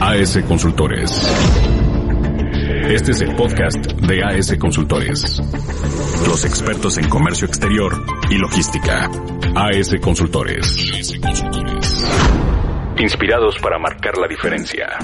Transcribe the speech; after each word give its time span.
AS 0.00 0.38
Consultores. 0.46 1.10
Este 2.88 3.10
es 3.10 3.20
el 3.20 3.34
podcast 3.34 3.84
de 3.84 4.22
AS 4.22 4.56
Consultores. 4.56 5.42
Los 6.24 6.44
expertos 6.44 6.98
en 6.98 7.08
comercio 7.08 7.48
exterior 7.48 7.92
y 8.30 8.38
logística. 8.38 9.10
AS 9.56 9.92
Consultores. 10.00 10.92
Inspirados 12.96 13.58
para 13.58 13.80
marcar 13.80 14.16
la 14.18 14.28
diferencia. 14.28 14.98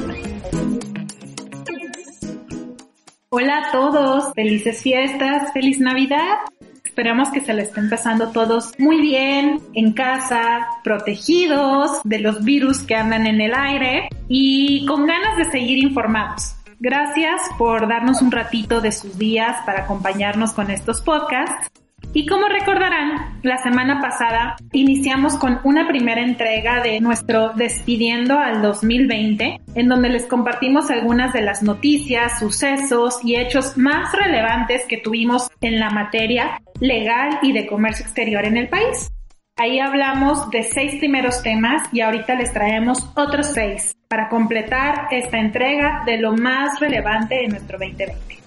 Hola 3.31 3.59
a 3.59 3.73
todos, 3.73 4.33
felices 4.35 4.81
fiestas, 4.81 5.53
feliz 5.53 5.81
Navidad. 5.81 6.39
Esperamos 6.85 7.31
que 7.31 7.41
se 7.41 7.53
la 7.53 7.63
estén 7.63 7.91
pasando 7.91 8.31
todos 8.31 8.73
muy 8.79 9.01
bien, 9.01 9.59
en 9.75 9.93
casa, 9.93 10.69
protegidos 10.85 12.01
de 12.05 12.21
los 12.21 12.45
virus 12.45 12.83
que 12.83 12.95
andan 12.95 13.27
en 13.27 13.41
el 13.41 13.53
aire 13.55 14.09
y 14.29 14.87
con 14.87 15.07
ganas 15.07 15.37
de 15.37 15.51
seguir 15.51 15.79
informados. 15.79 16.57
Gracias 16.81 17.41
por 17.57 17.89
darnos 17.89 18.21
un 18.21 18.31
ratito 18.31 18.81
de 18.81 18.93
sus 18.93 19.17
días 19.17 19.57
para 19.65 19.85
acompañarnos 19.85 20.53
con 20.53 20.71
estos 20.71 21.01
podcasts. 21.01 21.71
Y 22.13 22.27
como 22.27 22.47
recordarán, 22.47 23.41
la 23.43 23.59
semana 23.59 24.01
pasada 24.01 24.55
iniciamos 24.73 25.37
con 25.37 25.61
una 25.65 25.89
primera 25.89 26.21
entrega 26.21 26.81
de 26.81 27.01
nuestro 27.01 27.55
Despidiendo 27.55 28.39
al 28.39 28.63
2020, 28.63 29.61
en 29.75 29.89
donde 29.89 30.11
les 30.11 30.27
compartimos 30.27 30.91
algunas 30.91 31.33
de 31.33 31.43
las 31.43 31.63
noticias, 31.63 32.39
sucesos 32.39 33.19
y 33.25 33.37
hechos 33.37 33.77
más 33.77 34.13
relevantes 34.13 34.85
que 34.89 34.99
tuvimos 34.99 35.51
en 35.61 35.81
la 35.81 35.91
materia 35.91 36.61
legal 36.81 37.39
y 37.43 37.53
de 37.53 37.67
comercio 37.67 38.05
exterior 38.05 38.45
en 38.45 38.59
el 38.59 38.69
país. 38.69 39.11
Ahí 39.57 39.79
hablamos 39.79 40.51
de 40.51 40.65
seis 40.65 40.97
primeros 40.97 41.41
temas 41.45 41.85
y 41.93 42.01
ahorita 42.01 42.35
les 42.35 42.53
traemos 42.53 43.09
otros 43.15 43.53
seis 43.55 43.97
para 44.09 44.29
completar 44.29 45.07
esta 45.13 45.39
entrega 45.39 46.03
de 46.05 46.19
lo 46.19 46.33
más 46.33 46.81
relevante 46.81 47.45
en 47.45 47.51
nuestro 47.51 47.79
2020. 47.79 48.41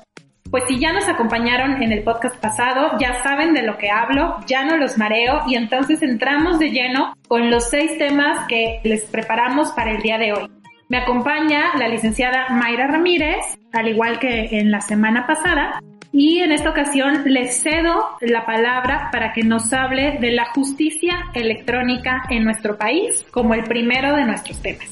Pues 0.52 0.66
si 0.68 0.80
ya 0.80 0.92
nos 0.92 1.08
acompañaron 1.08 1.82
en 1.82 1.94
el 1.94 2.04
podcast 2.04 2.36
pasado, 2.36 2.98
ya 3.00 3.24
saben 3.24 3.54
de 3.54 3.64
lo 3.64 3.78
que 3.78 3.90
hablo, 3.90 4.38
ya 4.48 4.66
no 4.66 4.76
los 4.76 4.98
mareo 4.98 5.44
y 5.48 5.56
entonces 5.56 6.02
entramos 6.04 6.60
de 6.60 6.72
lleno 6.72 7.14
con 7.30 7.50
los 7.50 7.70
seis 7.70 7.98
temas 7.98 8.46
que 8.50 8.82
les 8.84 9.06
preparamos 9.06 9.72
para 9.72 9.92
el 9.92 10.02
día 10.02 10.18
de 10.18 10.34
hoy. 10.34 10.52
Me 10.90 10.98
acompaña 10.98 11.74
la 11.78 11.88
licenciada 11.88 12.50
Mayra 12.50 12.88
Ramírez, 12.88 13.58
al 13.72 13.88
igual 13.88 14.20
que 14.20 14.60
en 14.60 14.72
la 14.72 14.82
semana 14.82 15.26
pasada, 15.26 15.80
y 16.20 16.40
en 16.40 16.52
esta 16.52 16.72
ocasión 16.72 17.22
les 17.26 17.62
cedo 17.62 17.94
la 18.22 18.44
palabra 18.44 19.10
para 19.12 19.34
que 19.34 19.44
nos 19.44 19.72
hable 19.72 20.18
de 20.20 20.32
la 20.32 20.52
justicia 20.52 21.14
electrónica 21.36 22.24
en 22.32 22.44
nuestro 22.44 22.76
país 22.76 23.24
como 23.30 23.54
el 23.54 23.64
primero 23.66 24.16
de 24.16 24.26
nuestros 24.26 24.60
temas. 24.60 24.88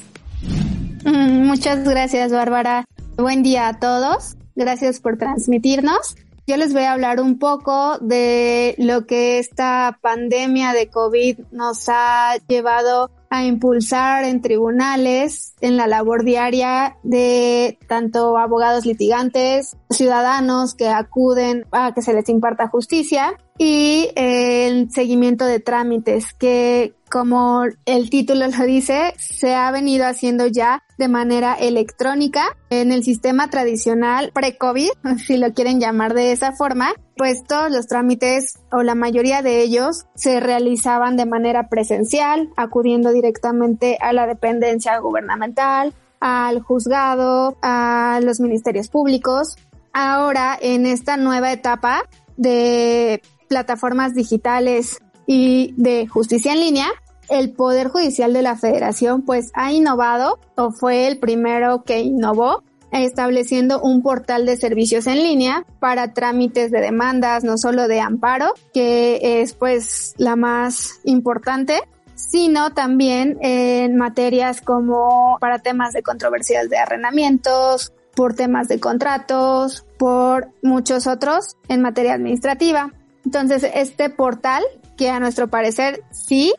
Mm, 1.03 1.47
muchas 1.47 1.83
gracias, 1.83 2.31
Bárbara. 2.31 2.85
Buen 3.17 3.41
día 3.41 3.69
a 3.69 3.79
todos. 3.79 4.37
Gracias 4.55 4.99
por 4.99 5.17
transmitirnos. 5.17 6.15
Yo 6.45 6.57
les 6.57 6.73
voy 6.73 6.83
a 6.83 6.93
hablar 6.93 7.19
un 7.19 7.39
poco 7.39 7.97
de 7.97 8.75
lo 8.77 9.07
que 9.07 9.39
esta 9.39 9.97
pandemia 10.01 10.73
de 10.73 10.89
COVID 10.89 11.39
nos 11.51 11.89
ha 11.89 12.35
llevado 12.47 13.09
impulsar 13.43 14.23
en 14.23 14.41
tribunales, 14.41 15.55
en 15.59 15.75
la 15.75 15.87
labor 15.87 16.23
diaria 16.23 16.97
de 17.03 17.77
tanto 17.87 18.37
abogados 18.37 18.85
litigantes, 18.85 19.75
ciudadanos 19.89 20.75
que 20.75 20.89
acuden 20.89 21.65
a 21.71 21.93
que 21.93 22.01
se 22.01 22.13
les 22.13 22.29
imparta 22.29 22.67
justicia 22.67 23.33
y 23.57 24.09
el 24.15 24.91
seguimiento 24.91 25.45
de 25.45 25.59
trámites 25.59 26.33
que 26.33 26.93
como 27.15 27.63
el 27.85 28.09
título 28.09 28.45
lo 28.45 28.65
dice, 28.65 29.13
se 29.17 29.55
ha 29.55 29.71
venido 29.71 30.05
haciendo 30.05 30.47
ya 30.47 30.83
de 30.97 31.07
manera 31.07 31.53
electrónica 31.53 32.57
en 32.69 32.91
el 32.91 33.05
sistema 33.05 33.49
tradicional 33.49 34.31
pre-COVID, 34.33 34.89
si 35.25 35.37
lo 35.37 35.53
quieren 35.53 35.79
llamar 35.79 36.13
de 36.13 36.33
esa 36.33 36.51
forma, 36.51 36.91
pues 37.15 37.45
todos 37.47 37.71
los 37.71 37.87
trámites 37.87 38.59
o 38.69 38.83
la 38.83 38.95
mayoría 38.95 39.41
de 39.41 39.61
ellos 39.61 40.07
se 40.15 40.41
realizaban 40.41 41.15
de 41.15 41.25
manera 41.25 41.69
presencial, 41.69 42.49
acudiendo 42.57 43.13
directamente 43.13 43.97
a 44.01 44.11
la 44.11 44.27
dependencia 44.27 44.99
gubernamental, 44.99 45.93
al 46.19 46.59
juzgado, 46.63 47.55
a 47.61 48.19
los 48.23 48.41
ministerios 48.41 48.89
públicos. 48.89 49.55
Ahora, 49.93 50.57
en 50.59 50.85
esta 50.85 51.15
nueva 51.15 51.53
etapa 51.53 52.01
de 52.35 53.21
plataformas 53.47 54.13
digitales 54.13 54.99
y 55.25 55.73
de 55.77 56.07
justicia 56.07 56.51
en 56.51 56.59
línea, 56.59 56.87
el 57.29 57.51
Poder 57.51 57.89
Judicial 57.89 58.33
de 58.33 58.41
la 58.41 58.55
Federación 58.55 59.23
pues 59.23 59.51
ha 59.53 59.71
innovado 59.71 60.39
o 60.55 60.71
fue 60.71 61.07
el 61.07 61.19
primero 61.19 61.83
que 61.83 62.01
innovó 62.01 62.63
estableciendo 62.91 63.81
un 63.81 64.01
portal 64.01 64.45
de 64.45 64.57
servicios 64.57 65.07
en 65.07 65.17
línea 65.17 65.65
para 65.79 66.13
trámites 66.13 66.71
de 66.71 66.79
demandas, 66.79 67.43
no 67.43 67.57
solo 67.57 67.87
de 67.87 67.99
amparo, 67.99 68.53
que 68.73 69.41
es 69.41 69.53
pues 69.53 70.13
la 70.17 70.35
más 70.35 71.01
importante, 71.03 71.81
sino 72.15 72.71
también 72.73 73.37
en 73.41 73.97
materias 73.97 74.61
como 74.61 75.37
para 75.41 75.59
temas 75.59 75.93
de 75.93 76.03
controversias 76.03 76.69
de 76.69 76.77
arrendamientos, 76.77 77.91
por 78.15 78.33
temas 78.33 78.69
de 78.69 78.79
contratos, 78.79 79.85
por 79.97 80.49
muchos 80.63 81.05
otros 81.05 81.57
en 81.67 81.81
materia 81.81 82.13
administrativa. 82.13 82.93
Entonces, 83.25 83.69
este 83.73 84.09
portal, 84.09 84.63
que 84.95 85.09
a 85.09 85.19
nuestro 85.19 85.49
parecer 85.49 86.03
sí 86.11 86.53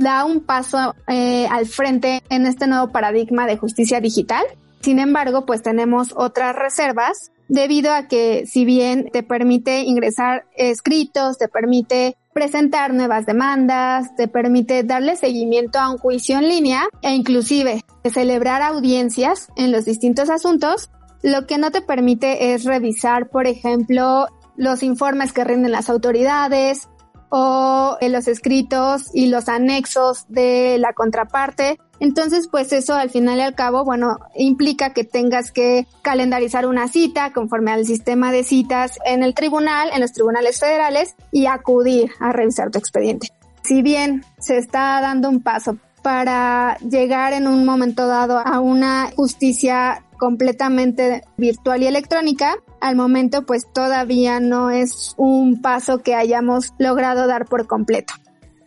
da 0.00 0.24
un 0.24 0.40
paso 0.40 0.96
eh, 1.06 1.46
al 1.48 1.66
frente 1.66 2.22
en 2.28 2.46
este 2.46 2.66
nuevo 2.66 2.88
paradigma 2.88 3.46
de 3.46 3.56
justicia 3.56 4.00
digital. 4.00 4.44
Sin 4.80 4.98
embargo, 4.98 5.46
pues 5.46 5.62
tenemos 5.62 6.14
otras 6.16 6.56
reservas 6.56 7.30
debido 7.48 7.92
a 7.92 8.08
que 8.08 8.46
si 8.46 8.64
bien 8.64 9.10
te 9.12 9.22
permite 9.22 9.82
ingresar 9.82 10.46
escritos, 10.56 11.36
te 11.36 11.48
permite 11.48 12.16
presentar 12.32 12.94
nuevas 12.94 13.26
demandas, 13.26 14.14
te 14.16 14.28
permite 14.28 14.84
darle 14.84 15.16
seguimiento 15.16 15.78
a 15.78 15.90
un 15.90 15.98
juicio 15.98 16.38
en 16.38 16.48
línea 16.48 16.84
e 17.02 17.12
inclusive 17.12 17.84
celebrar 18.10 18.62
audiencias 18.62 19.48
en 19.56 19.72
los 19.72 19.84
distintos 19.84 20.30
asuntos, 20.30 20.90
lo 21.22 21.46
que 21.46 21.58
no 21.58 21.70
te 21.70 21.82
permite 21.82 22.54
es 22.54 22.64
revisar, 22.64 23.28
por 23.28 23.46
ejemplo, 23.46 24.26
los 24.56 24.82
informes 24.82 25.32
que 25.32 25.44
rinden 25.44 25.72
las 25.72 25.90
autoridades, 25.90 26.88
o 27.30 27.96
en 28.00 28.12
los 28.12 28.28
escritos 28.28 29.10
y 29.14 29.26
los 29.26 29.48
anexos 29.48 30.26
de 30.28 30.76
la 30.78 30.92
contraparte. 30.92 31.78
Entonces, 32.00 32.48
pues 32.48 32.72
eso 32.72 32.94
al 32.94 33.10
final 33.10 33.38
y 33.38 33.42
al 33.42 33.54
cabo, 33.54 33.84
bueno, 33.84 34.18
implica 34.34 34.92
que 34.92 35.04
tengas 35.04 35.52
que 35.52 35.86
calendarizar 36.02 36.66
una 36.66 36.88
cita 36.88 37.32
conforme 37.32 37.72
al 37.72 37.86
sistema 37.86 38.32
de 38.32 38.42
citas 38.42 38.98
en 39.04 39.22
el 39.22 39.34
tribunal, 39.34 39.90
en 39.92 40.00
los 40.00 40.12
tribunales 40.12 40.58
federales 40.58 41.14
y 41.30 41.46
acudir 41.46 42.10
a 42.18 42.32
revisar 42.32 42.70
tu 42.70 42.78
expediente. 42.78 43.28
Si 43.62 43.82
bien 43.82 44.24
se 44.38 44.56
está 44.56 45.00
dando 45.00 45.28
un 45.28 45.42
paso 45.42 45.76
para 46.02 46.78
llegar 46.78 47.34
en 47.34 47.46
un 47.46 47.64
momento 47.64 48.06
dado 48.06 48.38
a 48.38 48.60
una 48.60 49.10
justicia 49.14 50.02
completamente 50.20 51.22
virtual 51.38 51.82
y 51.82 51.86
electrónica. 51.86 52.58
Al 52.80 52.94
momento 52.94 53.46
pues 53.46 53.66
todavía 53.72 54.38
no 54.38 54.70
es 54.70 55.14
un 55.16 55.62
paso 55.62 56.02
que 56.02 56.14
hayamos 56.14 56.74
logrado 56.78 57.26
dar 57.26 57.46
por 57.46 57.66
completo. 57.66 58.12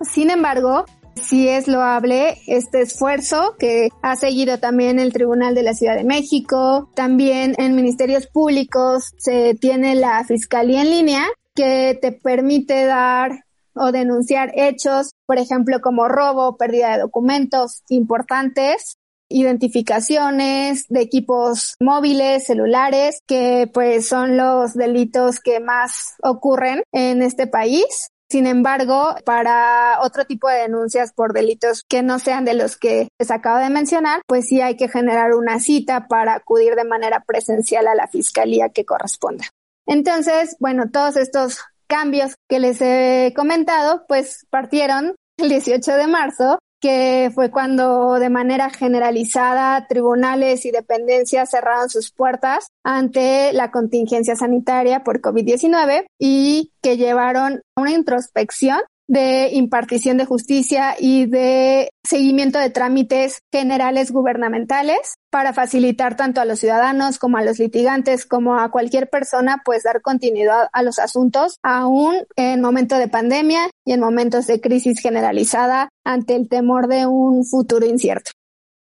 Sin 0.01 0.31
embargo, 0.31 0.85
sí 1.15 1.47
es 1.47 1.67
loable 1.67 2.39
este 2.47 2.81
esfuerzo 2.81 3.55
que 3.59 3.89
ha 4.01 4.15
seguido 4.15 4.57
también 4.57 5.00
el 5.00 5.13
Tribunal 5.13 5.53
de 5.53 5.63
la 5.63 5.75
Ciudad 5.75 5.95
de 5.95 6.03
México. 6.03 6.89
También 6.95 7.53
en 7.59 7.75
ministerios 7.75 8.25
públicos 8.25 9.13
se 9.17 9.53
tiene 9.53 9.94
la 9.94 10.23
Fiscalía 10.25 10.81
en 10.81 10.89
línea 10.89 11.23
que 11.53 11.97
te 12.01 12.11
permite 12.11 12.85
dar 12.85 13.45
o 13.75 13.91
denunciar 13.91 14.51
hechos, 14.56 15.11
por 15.27 15.38
ejemplo, 15.38 15.81
como 15.81 16.07
robo, 16.07 16.57
pérdida 16.57 16.94
de 16.94 17.01
documentos 17.01 17.83
importantes 17.89 18.97
identificaciones 19.33 20.88
de 20.88 21.01
equipos 21.01 21.75
móviles, 21.80 22.45
celulares, 22.45 23.19
que 23.27 23.69
pues 23.74 24.07
son 24.07 24.38
los 24.38 24.74
delitos 24.74 25.39
que 25.39 25.59
más 25.59 26.15
ocurren 26.21 26.83
en 26.91 27.21
este 27.21 27.47
país. 27.47 28.09
Sin 28.30 28.47
embargo, 28.47 29.15
para 29.25 30.00
otro 30.01 30.25
tipo 30.25 30.50
de 30.50 30.62
denuncias 30.62 31.13
por 31.13 31.33
delitos 31.33 31.83
que 31.88 32.01
no 32.01 32.18
sean 32.18 32.45
de 32.45 32.56
los 32.56 32.77
que 32.77 33.09
les 33.19 33.30
acabo 33.30 33.59
de 33.59 33.69
mencionar, 33.69 34.21
pues 34.27 34.47
sí 34.47 34.62
hay 34.62 34.75
que 34.75 34.88
generar 34.88 35.33
una 35.33 35.59
cita 35.59 36.07
para 36.07 36.35
acudir 36.35 36.75
de 36.75 36.83
manera 36.83 37.24
presencial 37.27 37.88
a 37.88 37.95
la 37.95 38.07
fiscalía 38.07 38.69
que 38.69 38.85
corresponda. 38.85 39.45
Entonces, 39.85 40.56
bueno, 40.59 40.89
todos 40.91 41.18
estos 41.18 41.59
cambios 41.88 42.33
que 42.50 42.59
les 42.59 42.81
he 42.81 43.33
comentado, 43.35 44.06
pues 44.07 44.47
partieron 44.50 45.15
el 45.38 45.50
18 45.50 45.95
de 45.95 46.07
marzo 46.07 46.59
que 46.83 47.31
fue 47.33 47.50
cuando 47.50 48.15
de 48.19 48.30
manera 48.30 48.69
generalizada 48.69 49.88
tribunales 49.88 50.65
y 50.65 50.71
dependencias 50.71 51.51
cerraron 51.51 51.89
sus 51.89 52.12
puertas 52.12 52.68
ante 52.83 53.53
la 53.53 53.71
contingencia 53.71 54.35
sanitaria 54.35 55.01
por 55.01 55.21
COVID-19 55.21 56.07
y 56.19 56.74
que 56.81 56.97
llevaron 56.97 57.62
a 57.77 57.81
una 57.81 57.91
introspección 57.91 58.81
de 59.07 59.50
impartición 59.51 60.17
de 60.17 60.25
justicia 60.25 60.95
y 60.97 61.25
de 61.25 61.89
seguimiento 62.03 62.59
de 62.59 62.69
trámites 62.69 63.39
generales 63.51 64.11
gubernamentales 64.11 65.15
para 65.29 65.53
facilitar 65.53 66.15
tanto 66.15 66.41
a 66.41 66.45
los 66.45 66.59
ciudadanos 66.59 67.19
como 67.19 67.38
a 67.38 67.44
los 67.44 67.59
litigantes 67.59 68.25
como 68.25 68.59
a 68.59 68.71
cualquier 68.71 69.09
persona 69.09 69.61
pues 69.65 69.83
dar 69.83 70.01
continuidad 70.01 70.67
a 70.71 70.83
los 70.83 71.00
asuntos 71.00 71.57
aún 71.63 72.15
en 72.35 72.61
momento 72.61 72.97
de 72.97 73.07
pandemia 73.07 73.69
y 73.85 73.94
en 73.94 74.00
momentos 74.00 74.47
de 74.47 74.61
crisis 74.61 75.00
generalizada 75.00 75.89
ante 76.06 76.35
el 76.35 76.47
temor 76.49 76.88
de 76.88 77.06
un 77.06 77.45
futuro 77.45 77.85
incierto. 77.85 78.31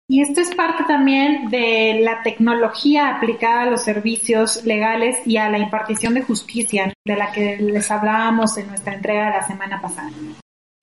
Y 0.08 0.22
esto 0.22 0.40
es 0.40 0.54
parte 0.54 0.84
también 0.84 1.48
de 1.48 1.98
la 2.00 2.22
tecnología 2.22 3.16
aplicada 3.16 3.62
a 3.62 3.70
los 3.70 3.82
servicios 3.82 4.64
legales 4.64 5.18
y 5.26 5.36
a 5.36 5.50
la 5.50 5.58
impartición 5.58 6.14
de 6.14 6.22
justicia, 6.22 6.92
de 7.04 7.16
la 7.16 7.32
que 7.32 7.56
les 7.56 7.90
hablábamos 7.90 8.56
en 8.56 8.68
nuestra 8.68 8.94
entrega 8.94 9.30
la 9.30 9.46
semana 9.46 9.80
pasada. 9.80 10.10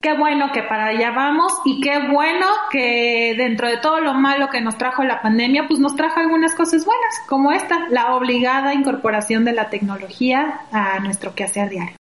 Qué 0.02 0.12
bueno 0.12 0.52
que 0.52 0.62
para 0.62 0.88
allá 0.88 1.12
vamos 1.12 1.54
y 1.64 1.80
qué 1.80 2.10
bueno 2.12 2.44
que 2.70 3.34
dentro 3.38 3.66
de 3.66 3.78
todo 3.78 4.00
lo 4.00 4.12
malo 4.12 4.50
que 4.50 4.60
nos 4.60 4.76
trajo 4.76 5.02
la 5.02 5.22
pandemia, 5.22 5.66
pues 5.66 5.80
nos 5.80 5.96
trajo 5.96 6.20
algunas 6.20 6.54
cosas 6.54 6.84
buenas, 6.84 7.22
como 7.26 7.52
esta, 7.52 7.88
la 7.88 8.14
obligada 8.14 8.74
incorporación 8.74 9.46
de 9.46 9.52
la 9.52 9.70
tecnología 9.70 10.60
a 10.70 11.00
nuestro 11.00 11.34
quehacer 11.34 11.70
diario. 11.70 11.96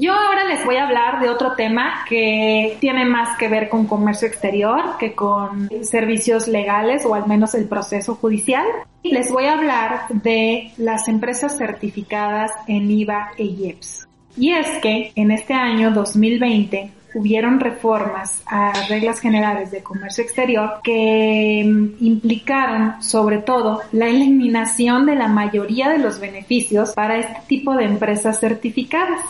Yo 0.00 0.14
ahora 0.14 0.44
les 0.44 0.64
voy 0.64 0.76
a 0.76 0.84
hablar 0.84 1.20
de 1.20 1.28
otro 1.28 1.52
tema 1.52 2.06
que 2.08 2.78
tiene 2.80 3.04
más 3.04 3.36
que 3.36 3.48
ver 3.48 3.68
con 3.68 3.86
comercio 3.86 4.26
exterior 4.26 4.96
que 4.98 5.14
con 5.14 5.68
servicios 5.82 6.48
legales 6.48 7.04
o 7.04 7.14
al 7.14 7.26
menos 7.26 7.54
el 7.54 7.68
proceso 7.68 8.14
judicial. 8.14 8.64
Les 9.02 9.30
voy 9.30 9.44
a 9.44 9.52
hablar 9.52 10.08
de 10.08 10.72
las 10.78 11.06
empresas 11.06 11.58
certificadas 11.58 12.50
en 12.66 12.90
IVA 12.90 13.32
e 13.36 13.44
IEPS. 13.44 14.08
Y 14.38 14.52
es 14.52 14.68
que 14.80 15.12
en 15.16 15.32
este 15.32 15.52
año 15.52 15.90
2020 15.90 16.92
hubieron 17.12 17.60
reformas 17.60 18.42
a 18.46 18.72
reglas 18.88 19.20
generales 19.20 19.70
de 19.70 19.82
comercio 19.82 20.24
exterior 20.24 20.80
que 20.82 21.60
implicaron 22.00 23.02
sobre 23.02 23.38
todo 23.38 23.82
la 23.92 24.08
eliminación 24.08 25.04
de 25.04 25.16
la 25.16 25.28
mayoría 25.28 25.90
de 25.90 25.98
los 25.98 26.20
beneficios 26.20 26.94
para 26.94 27.18
este 27.18 27.36
tipo 27.48 27.74
de 27.74 27.84
empresas 27.84 28.40
certificadas 28.40 29.20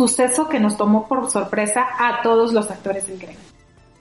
suceso 0.00 0.48
que 0.48 0.58
nos 0.58 0.78
tomó 0.78 1.06
por 1.06 1.30
sorpresa 1.30 1.86
a 1.98 2.22
todos 2.22 2.54
los 2.54 2.70
actores 2.70 3.06
del 3.06 3.18
gremio. 3.18 3.50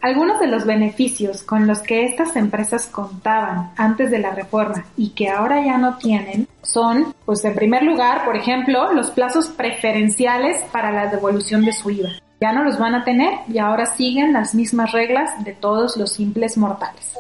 Algunos 0.02 0.40
de 0.40 0.48
los 0.48 0.66
beneficios 0.66 1.44
con 1.44 1.68
los 1.68 1.80
que 1.80 2.06
estas 2.06 2.38
empresas 2.38 2.88
contaban 2.88 3.72
antes 3.76 4.10
de 4.10 4.20
la 4.20 4.32
reforma 4.32 4.86
y 4.96 5.10
que 5.10 5.28
ahora 5.28 5.62
ya 5.66 5.78
no 5.78 5.98
tienen 5.98 6.48
son, 6.62 7.14
pues 7.26 7.44
en 7.44 7.54
primer 7.54 7.84
lugar, 7.84 8.24
por 8.24 8.38
ejemplo, 8.38 8.94
los 8.94 9.12
plazos 9.12 9.50
preferenciales 9.50 10.64
para 10.72 10.94
la 10.94 11.08
devolución 11.08 11.66
de 11.66 11.74
su 11.74 11.90
IVA. 11.90 12.12
Ya 12.40 12.54
no 12.54 12.64
los 12.64 12.80
van 12.80 12.96
a 12.96 13.04
tener 13.04 13.34
y 13.50 13.58
ahora 13.58 13.88
siguen 13.88 14.32
las 14.32 14.56
mismas 14.56 14.94
reglas 14.94 15.44
de 15.44 15.52
todos 15.52 15.98
los 15.98 16.14
simples 16.14 16.58
mortales. 16.58 17.20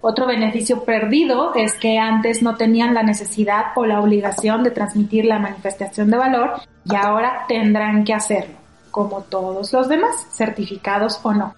Otro 0.00 0.26
beneficio 0.26 0.84
perdido 0.84 1.54
es 1.54 1.74
que 1.74 1.98
antes 1.98 2.42
no 2.42 2.56
tenían 2.56 2.94
la 2.94 3.02
necesidad 3.02 3.66
o 3.74 3.86
la 3.86 4.00
obligación 4.00 4.62
de 4.62 4.70
transmitir 4.70 5.24
la 5.24 5.38
manifestación 5.38 6.10
de 6.10 6.18
valor 6.18 6.60
y 6.84 6.94
ahora 6.94 7.44
tendrán 7.48 8.04
que 8.04 8.14
hacerlo, 8.14 8.54
como 8.90 9.22
todos 9.22 9.72
los 9.72 9.88
demás, 9.88 10.26
certificados 10.30 11.18
o 11.22 11.32
no. 11.32 11.54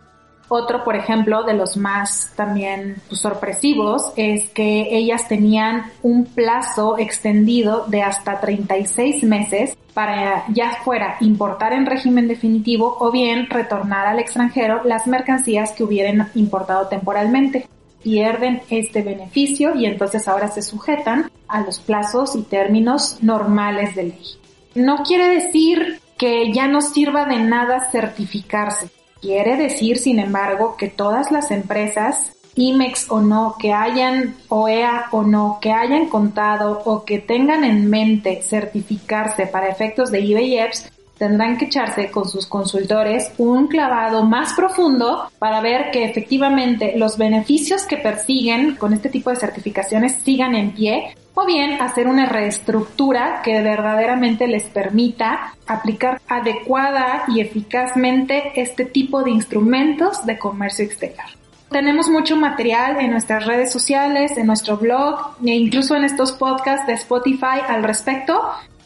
Otro, 0.51 0.83
por 0.83 0.97
ejemplo, 0.97 1.43
de 1.43 1.53
los 1.53 1.77
más 1.77 2.33
también 2.35 3.03
pues, 3.09 3.21
sorpresivos 3.21 4.13
es 4.17 4.49
que 4.51 4.97
ellas 4.97 5.29
tenían 5.29 5.93
un 6.03 6.25
plazo 6.25 6.97
extendido 6.97 7.85
de 7.87 8.03
hasta 8.03 8.41
36 8.41 9.25
meses 9.25 9.77
para 9.93 10.45
ya 10.49 10.79
fuera 10.85 11.17
importar 11.21 11.75
en 11.75 11.85
régimen 11.85 12.29
definitivo 12.29 12.97
o 12.99 13.11
bien 13.11 13.51
retornar 13.51 14.07
al 14.07 14.21
extranjero 14.21 14.83
las 14.85 15.07
mercancías 15.07 15.73
que 15.73 15.85
hubieran 15.85 16.31
importado 16.35 16.87
temporalmente 16.87 17.69
pierden 18.09 18.63
este 18.71 19.03
beneficio 19.03 19.75
y 19.75 19.85
entonces 19.85 20.29
ahora 20.29 20.49
se 20.49 20.63
sujetan 20.63 21.31
a 21.47 21.61
los 21.61 21.79
plazos 21.79 22.37
y 22.37 22.43
términos 22.43 23.19
normales 23.21 23.95
de 23.95 24.05
ley. 24.05 24.27
No 24.75 25.03
quiere 25.03 25.27
decir 25.27 26.01
que 26.17 26.51
ya 26.51 26.69
no 26.69 26.81
sirva 26.81 27.27
de 27.27 27.37
nada 27.37 27.91
certificarse. 27.91 28.89
Quiere 29.21 29.57
decir, 29.59 29.99
sin 29.99 30.21
embargo, 30.21 30.75
que 30.79 30.89
todas 30.89 31.31
las 31.31 31.51
empresas, 31.51 32.33
IMEX 32.55 33.11
o 33.11 33.21
no, 33.21 33.57
que 33.59 33.75
hayan 33.75 34.37
OEA 34.49 35.09
o 35.11 35.23
no, 35.23 35.59
que 35.61 35.73
hayan 35.73 36.09
contado 36.09 36.81
o 36.87 37.05
que 37.05 37.19
tengan 37.19 37.63
en 37.63 37.91
mente 37.91 38.41
certificarse 38.43 39.47
para 39.47 39.69
efectos 39.69 40.11
de 40.11 40.21
IBEPS, 40.21 40.91
tendrán 41.19 41.59
que 41.59 41.67
echarse 41.67 42.11
con 42.11 42.29
sus 42.29 42.47
consultores 42.47 43.33
un 43.39 43.67
clavado 43.67 44.25
más 44.25 44.55
profundo 44.55 45.31
para 45.39 45.61
ver 45.61 45.91
que 45.91 46.05
efectivamente 46.05 46.95
los 46.97 47.19
beneficios 47.19 47.85
que 47.85 47.97
persiguen 47.97 48.77
con 48.77 48.93
este 48.93 49.09
tipo 49.09 49.31
de 49.31 49.37
certificaciones 49.37 50.17
sigan 50.25 50.55
en 50.55 50.73
pie 50.73 51.15
o 51.35 51.47
bien 51.47 51.81
hacer 51.81 52.09
una 52.09 52.27
reestructura 52.27 53.43
que 53.45 53.63
verdaderamente 53.63 54.49
les 54.49 54.65
permita 54.65 55.55
aplicar 55.67 56.21
adecuada 56.29 57.25
y 57.29 57.41
eficazmente 57.41 58.61
este 58.61 58.85
tipo 58.85 59.23
de 59.23 59.31
instrumentos 59.31 60.27
de 60.27 60.37
comercio 60.37 60.85
exterior. 60.85 61.27
Tenemos 61.71 62.09
mucho 62.09 62.35
material 62.35 62.97
en 62.99 63.11
nuestras 63.11 63.45
redes 63.45 63.71
sociales, 63.71 64.39
en 64.39 64.47
nuestro 64.47 64.79
blog 64.79 65.37
e 65.45 65.55
incluso 65.55 65.95
en 65.95 66.05
estos 66.05 66.33
podcasts 66.33 66.87
de 66.87 66.95
Spotify 66.95 67.61
al 67.69 67.83
respecto. 67.83 68.41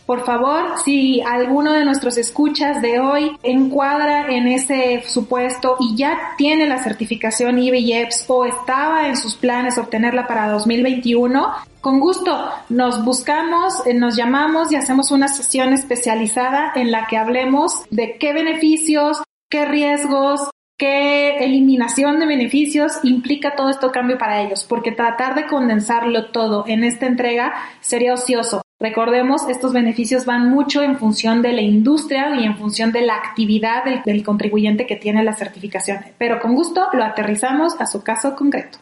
Por 0.06 0.24
favor, 0.24 0.78
si 0.84 1.20
alguno 1.20 1.72
de 1.72 1.84
nuestros 1.84 2.16
escuchas 2.18 2.82
de 2.82 2.98
hoy 2.98 3.36
encuadra 3.42 4.26
en 4.28 4.48
ese 4.48 5.02
supuesto 5.06 5.76
y 5.78 5.96
ya 5.96 6.34
tiene 6.36 6.66
la 6.66 6.82
certificación 6.82 7.58
IBEPS 7.58 8.24
o 8.28 8.44
estaba 8.44 9.08
en 9.08 9.16
sus 9.16 9.36
planes 9.36 9.78
obtenerla 9.78 10.26
para 10.26 10.48
2021, 10.48 11.52
con 11.80 12.00
gusto 12.00 12.48
nos 12.68 13.04
buscamos, 13.04 13.86
eh, 13.86 13.94
nos 13.94 14.16
llamamos 14.16 14.70
y 14.72 14.76
hacemos 14.76 15.10
una 15.10 15.28
sesión 15.28 15.72
especializada 15.72 16.72
en 16.74 16.90
la 16.90 17.06
que 17.06 17.16
hablemos 17.16 17.84
de 17.90 18.18
qué 18.18 18.32
beneficios, 18.32 19.22
qué 19.50 19.64
riesgos, 19.66 20.48
qué 20.78 21.38
eliminación 21.44 22.18
de 22.18 22.26
beneficios 22.26 22.92
implica 23.04 23.54
todo 23.54 23.68
esto 23.68 23.92
cambio 23.92 24.18
para 24.18 24.42
ellos, 24.42 24.64
porque 24.68 24.90
tratar 24.90 25.34
de 25.34 25.46
condensarlo 25.46 26.30
todo 26.32 26.64
en 26.66 26.82
esta 26.82 27.06
entrega 27.06 27.52
sería 27.80 28.14
ocioso. 28.14 28.62
Recordemos, 28.82 29.48
estos 29.48 29.72
beneficios 29.72 30.26
van 30.26 30.50
mucho 30.50 30.82
en 30.82 30.98
función 30.98 31.40
de 31.40 31.52
la 31.52 31.60
industria 31.60 32.34
y 32.34 32.44
en 32.44 32.58
función 32.58 32.90
de 32.90 33.02
la 33.02 33.14
actividad 33.14 33.84
del, 34.04 34.24
contribuyente 34.24 34.88
que 34.88 34.96
tiene 34.96 35.22
la 35.22 35.36
certificación, 35.36 36.00
pero 36.18 36.40
con 36.40 36.56
gusto 36.56 36.88
lo 36.92 37.04
aterrizamos 37.04 37.80
a 37.80 37.86
su 37.86 38.02
caso 38.02 38.34
concreto. 38.34 38.78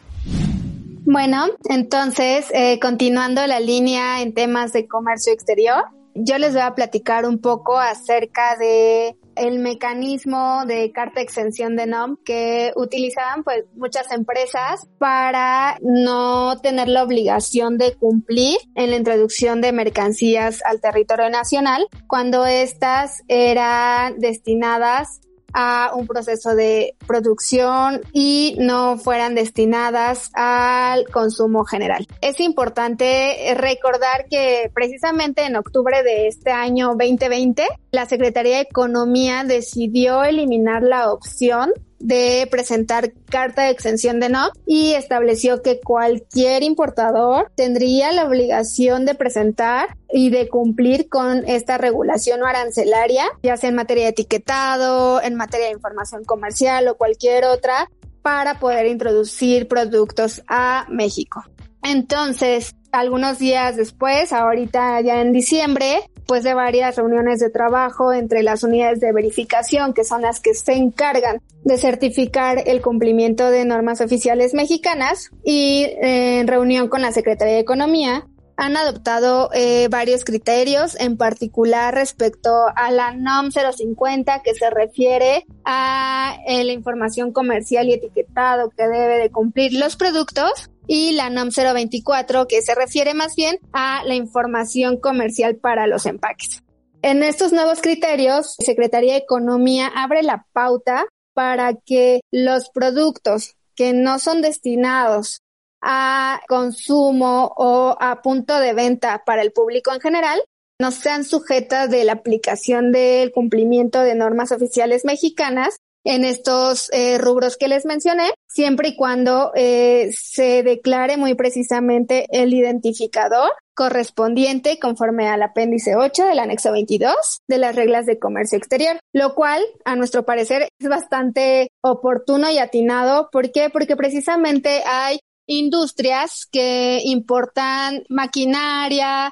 Bueno, 1.05 1.45
entonces, 1.69 2.47
eh, 2.51 2.79
continuando 2.79 3.45
la 3.45 3.59
línea 3.59 4.23
en 4.23 4.33
temas 4.33 4.73
de 4.73 4.87
comercio 4.87 5.33
exterior, 5.33 5.83
yo 6.15 6.39
les 6.39 6.53
voy 6.53 6.63
a 6.63 6.73
platicar 6.73 7.27
un 7.27 7.37
poco 7.37 7.77
acerca 7.77 8.57
de 8.57 9.15
el 9.41 9.57
mecanismo 9.57 10.65
de 10.67 10.91
carta 10.91 11.19
exención 11.19 11.75
de 11.75 11.87
NOM 11.87 12.17
que 12.23 12.71
utilizaban 12.75 13.43
pues 13.43 13.65
muchas 13.75 14.11
empresas 14.11 14.87
para 14.99 15.79
no 15.81 16.59
tener 16.61 16.87
la 16.87 17.03
obligación 17.03 17.79
de 17.79 17.95
cumplir 17.95 18.57
en 18.75 18.91
la 18.91 18.97
introducción 18.97 19.59
de 19.59 19.71
mercancías 19.71 20.61
al 20.63 20.79
territorio 20.79 21.31
nacional 21.31 21.87
cuando 22.07 22.45
estas 22.45 23.23
eran 23.27 24.19
destinadas 24.19 25.21
a 25.53 25.91
un 25.95 26.07
proceso 26.07 26.55
de 26.55 26.95
producción 27.07 28.01
y 28.13 28.55
no 28.59 28.97
fueran 28.97 29.35
destinadas 29.35 30.29
al 30.33 31.07
consumo 31.09 31.63
general. 31.63 32.07
Es 32.21 32.39
importante 32.39 33.53
recordar 33.55 34.25
que 34.29 34.71
precisamente 34.73 35.45
en 35.45 35.55
octubre 35.55 36.03
de 36.03 36.27
este 36.27 36.51
año 36.51 36.89
2020, 36.89 37.67
la 37.91 38.05
Secretaría 38.05 38.57
de 38.57 38.63
Economía 38.63 39.43
decidió 39.43 40.23
eliminar 40.23 40.83
la 40.83 41.11
opción 41.11 41.71
de 42.01 42.47
presentar 42.49 43.13
carta 43.29 43.63
de 43.63 43.71
exención 43.71 44.19
de 44.19 44.29
NOM 44.29 44.51
y 44.65 44.93
estableció 44.93 45.61
que 45.61 45.79
cualquier 45.79 46.63
importador 46.63 47.51
tendría 47.55 48.11
la 48.11 48.25
obligación 48.25 49.05
de 49.05 49.15
presentar 49.15 49.97
y 50.11 50.29
de 50.29 50.49
cumplir 50.49 51.09
con 51.09 51.47
esta 51.47 51.77
regulación 51.77 52.43
arancelaria, 52.43 53.25
ya 53.43 53.57
sea 53.57 53.69
en 53.69 53.75
materia 53.75 54.05
de 54.05 54.09
etiquetado, 54.09 55.21
en 55.21 55.35
materia 55.35 55.67
de 55.67 55.73
información 55.73 56.25
comercial 56.25 56.87
o 56.87 56.97
cualquier 56.97 57.45
otra, 57.45 57.89
para 58.21 58.59
poder 58.59 58.87
introducir 58.87 59.67
productos 59.67 60.43
a 60.47 60.85
México. 60.89 61.43
Entonces, 61.83 62.75
algunos 62.91 63.39
días 63.39 63.75
después, 63.75 64.33
ahorita 64.33 65.01
ya 65.01 65.21
en 65.21 65.33
diciembre, 65.33 66.09
después 66.31 66.43
de 66.45 66.53
varias 66.53 66.95
reuniones 66.95 67.41
de 67.41 67.49
trabajo 67.49 68.13
entre 68.13 68.41
las 68.41 68.63
unidades 68.63 69.01
de 69.01 69.11
verificación, 69.11 69.93
que 69.93 70.05
son 70.05 70.21
las 70.21 70.39
que 70.39 70.53
se 70.53 70.71
encargan 70.71 71.41
de 71.65 71.77
certificar 71.77 72.63
el 72.67 72.81
cumplimiento 72.81 73.51
de 73.51 73.65
normas 73.65 73.99
oficiales 73.99 74.53
mexicanas, 74.53 75.29
y 75.43 75.87
en 76.01 76.47
reunión 76.47 76.87
con 76.87 77.01
la 77.01 77.11
Secretaría 77.11 77.55
de 77.55 77.59
Economía, 77.59 78.29
han 78.55 78.77
adoptado 78.77 79.49
eh, 79.53 79.89
varios 79.89 80.23
criterios, 80.23 80.97
en 81.01 81.17
particular 81.17 81.93
respecto 81.93 82.49
a 82.75 82.91
la 82.91 83.11
NOM 83.11 83.51
050, 83.51 84.41
que 84.41 84.53
se 84.53 84.69
refiere 84.69 85.45
a 85.65 86.37
eh, 86.47 86.63
la 86.63 86.71
información 86.71 87.33
comercial 87.33 87.89
y 87.89 87.93
etiquetado 87.93 88.69
que 88.69 88.83
debe 88.83 89.17
de 89.17 89.31
cumplir 89.31 89.73
los 89.73 89.97
productos, 89.97 90.69
y 90.93 91.13
la 91.13 91.29
NOM 91.29 91.51
024, 91.55 92.47
que 92.47 92.61
se 92.61 92.75
refiere 92.75 93.13
más 93.13 93.37
bien 93.37 93.59
a 93.71 94.03
la 94.03 94.13
información 94.13 94.97
comercial 94.99 95.55
para 95.55 95.87
los 95.87 96.05
empaques. 96.05 96.63
En 97.01 97.23
estos 97.23 97.53
nuevos 97.53 97.79
criterios, 97.79 98.57
Secretaría 98.59 99.13
de 99.13 99.19
Economía 99.19 99.87
abre 99.87 100.21
la 100.21 100.45
pauta 100.51 101.05
para 101.33 101.75
que 101.75 102.19
los 102.29 102.69
productos 102.71 103.55
que 103.73 103.93
no 103.93 104.19
son 104.19 104.41
destinados 104.41 105.39
a 105.81 106.41
consumo 106.49 107.53
o 107.55 107.95
a 107.97 108.21
punto 108.21 108.59
de 108.59 108.73
venta 108.73 109.23
para 109.25 109.43
el 109.43 109.53
público 109.53 109.93
en 109.93 110.01
general 110.01 110.43
no 110.77 110.91
sean 110.91 111.23
sujetas 111.23 111.89
de 111.89 112.03
la 112.03 112.11
aplicación 112.11 112.91
del 112.91 113.31
cumplimiento 113.31 114.01
de 114.01 114.15
normas 114.15 114.51
oficiales 114.51 115.05
mexicanas 115.05 115.77
en 116.03 116.25
estos 116.25 116.89
eh, 116.93 117.17
rubros 117.17 117.57
que 117.57 117.67
les 117.67 117.85
mencioné, 117.85 118.31
siempre 118.47 118.89
y 118.89 118.95
cuando 118.95 119.51
eh, 119.55 120.11
se 120.13 120.63
declare 120.63 121.17
muy 121.17 121.35
precisamente 121.35 122.25
el 122.31 122.53
identificador 122.53 123.51
correspondiente 123.73 124.79
conforme 124.79 125.27
al 125.27 125.41
apéndice 125.41 125.95
8 125.95 126.25
del 126.25 126.39
anexo 126.39 126.71
22 126.71 127.15
de 127.47 127.57
las 127.57 127.75
reglas 127.75 128.05
de 128.05 128.19
comercio 128.19 128.57
exterior, 128.57 128.99
lo 129.13 129.33
cual 129.33 129.63
a 129.85 129.95
nuestro 129.95 130.25
parecer 130.25 130.69
es 130.79 130.89
bastante 130.89 131.69
oportuno 131.81 132.49
y 132.51 132.57
atinado. 132.57 133.29
¿Por 133.31 133.51
qué? 133.51 133.69
Porque 133.69 133.95
precisamente 133.95 134.83
hay 134.85 135.19
industrias 135.47 136.47
que 136.51 137.01
importan 137.03 138.03
maquinaria 138.09 139.31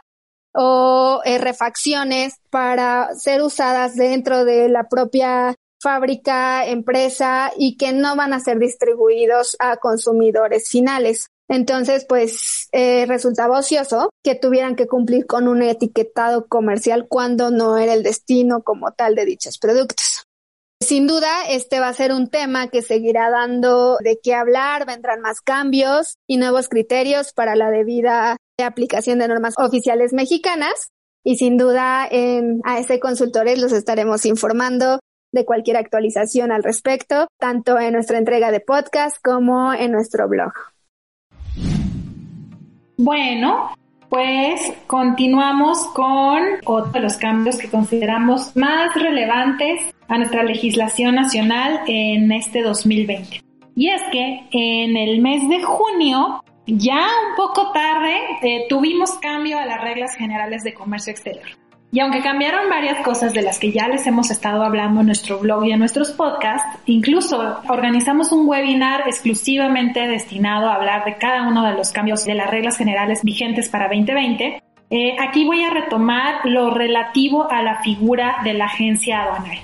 o 0.54 1.22
eh, 1.26 1.38
refacciones 1.38 2.36
para 2.50 3.14
ser 3.16 3.42
usadas 3.42 3.96
dentro 3.96 4.46
de 4.46 4.70
la 4.70 4.88
propia 4.90 5.56
fábrica, 5.80 6.66
empresa 6.68 7.52
y 7.58 7.78
que 7.78 7.94
no 7.94 8.16
van 8.16 8.34
a 8.34 8.40
ser 8.40 8.60
distribuidos 8.60 9.56
a 9.60 9.78
consumidores 9.78 10.70
finales. 10.70 11.28
Entonces, 11.48 12.06
pues 12.08 12.68
eh, 12.72 13.06
resultaba 13.08 13.60
ocioso 13.60 14.12
que 14.24 14.36
tuvieran 14.36 14.76
que 14.76 14.88
cumplir 14.88 15.26
con 15.26 15.48
un 15.48 15.64
etiquetado 15.64 16.48
comercial 16.48 17.08
cuando 17.10 17.50
no 17.50 17.78
era 17.78 17.94
el 17.94 18.04
destino 18.04 18.62
como 18.62 18.92
tal 18.92 19.16
de 19.16 19.26
dichos 19.26 19.58
productos. 19.58 20.24
Sin 20.82 21.08
duda, 21.08 21.46
este 21.50 21.80
va 21.80 21.90
a 21.90 21.94
ser 21.94 22.14
un 22.14 22.30
tema 22.30 22.70
que 22.70 22.82
seguirá 22.82 23.30
dando 23.30 23.98
de 23.98 24.20
qué 24.22 24.34
hablar, 24.34 24.86
vendrán 24.86 25.22
más 25.22 25.42
cambios 25.42 26.16
y 26.28 26.38
nuevos 26.38 26.70
criterios 26.70 27.34
para 27.34 27.56
la 27.56 27.70
debida 27.70 28.38
aplicación 28.64 29.20
de 29.20 29.28
normas 29.28 29.56
oficiales 29.58 30.14
mexicanas. 30.14 30.90
Y 31.24 31.36
sin 31.36 31.58
duda, 31.58 32.08
en 32.10 32.62
AS 32.64 32.88
Consultores 33.02 33.60
los 33.60 33.74
estaremos 33.74 34.26
informando 34.26 34.99
de 35.32 35.46
cualquier 35.46 35.78
actualización 35.78 36.52
al 36.52 36.64
respecto, 36.64 37.28
tanto 37.38 37.80
en 37.80 37.94
nuestra 37.94 38.18
entrega 38.18 38.52
de 38.52 38.60
podcast 38.60 39.18
como 39.24 39.74
en 39.74 39.92
nuestro 39.92 40.28
blog. 40.28 40.54
Bueno, 42.98 43.72
pues 44.10 44.74
continuamos 44.88 45.86
con 45.94 46.42
otro 46.66 46.92
de 46.92 47.00
los 47.00 47.18
cambios 47.18 47.58
que 47.58 47.70
consideramos 47.70 48.56
más 48.56 48.94
relevantes 48.96 49.94
a 50.08 50.18
nuestra 50.18 50.44
legislación 50.44 51.16
nacional 51.16 51.82
en 51.88 52.32
este 52.32 52.64
2020. 52.64 53.42
Y 53.76 53.90
es 53.90 54.02
que 54.12 54.48
en 54.52 54.98
el 54.98 55.22
mes 55.22 55.48
de 55.48 55.62
junio, 55.62 56.44
ya 56.66 57.08
un 57.30 57.36
poco 57.38 57.72
tarde, 57.72 58.16
eh, 58.42 58.66
tuvimos 58.68 59.12
cambio 59.20 59.60
a 59.60 59.66
las 59.66 59.82
reglas 59.82 60.16
generales 60.16 60.64
de 60.64 60.74
comercio 60.74 61.12
exterior. 61.12 61.59
Y 61.92 62.02
aunque 62.02 62.22
cambiaron 62.22 62.70
varias 62.70 63.04
cosas 63.04 63.34
de 63.34 63.42
las 63.42 63.58
que 63.58 63.72
ya 63.72 63.88
les 63.88 64.06
hemos 64.06 64.30
estado 64.30 64.64
hablando 64.64 65.00
en 65.00 65.08
nuestro 65.08 65.40
blog 65.40 65.66
y 65.66 65.72
en 65.72 65.80
nuestros 65.80 66.12
podcasts, 66.12 66.80
incluso 66.86 67.62
organizamos 67.68 68.32
un 68.32 68.48
webinar 68.48 69.08
exclusivamente 69.08 70.08
destinado 70.08 70.70
a 70.70 70.76
hablar 70.76 71.04
de 71.06 71.18
cada 71.18 71.48
uno 71.48 71.66
de 71.66 71.74
los 71.74 71.92
cambios 71.92 72.26
de 72.26 72.36
las 72.36 72.50
reglas 72.52 72.78
generales 72.78 73.24
vigentes 73.24 73.70
para 73.70 73.88
2020, 73.88 74.62
eh, 74.92 75.16
aquí 75.20 75.46
voy 75.46 75.64
a 75.64 75.72
retomar 75.72 76.42
lo 76.46 76.72
relativo 76.72 77.50
a 77.52 77.64
la 77.64 77.82
figura 77.82 78.38
de 78.44 78.54
la 78.54 78.66
agencia 78.66 79.24
aduanal. 79.24 79.58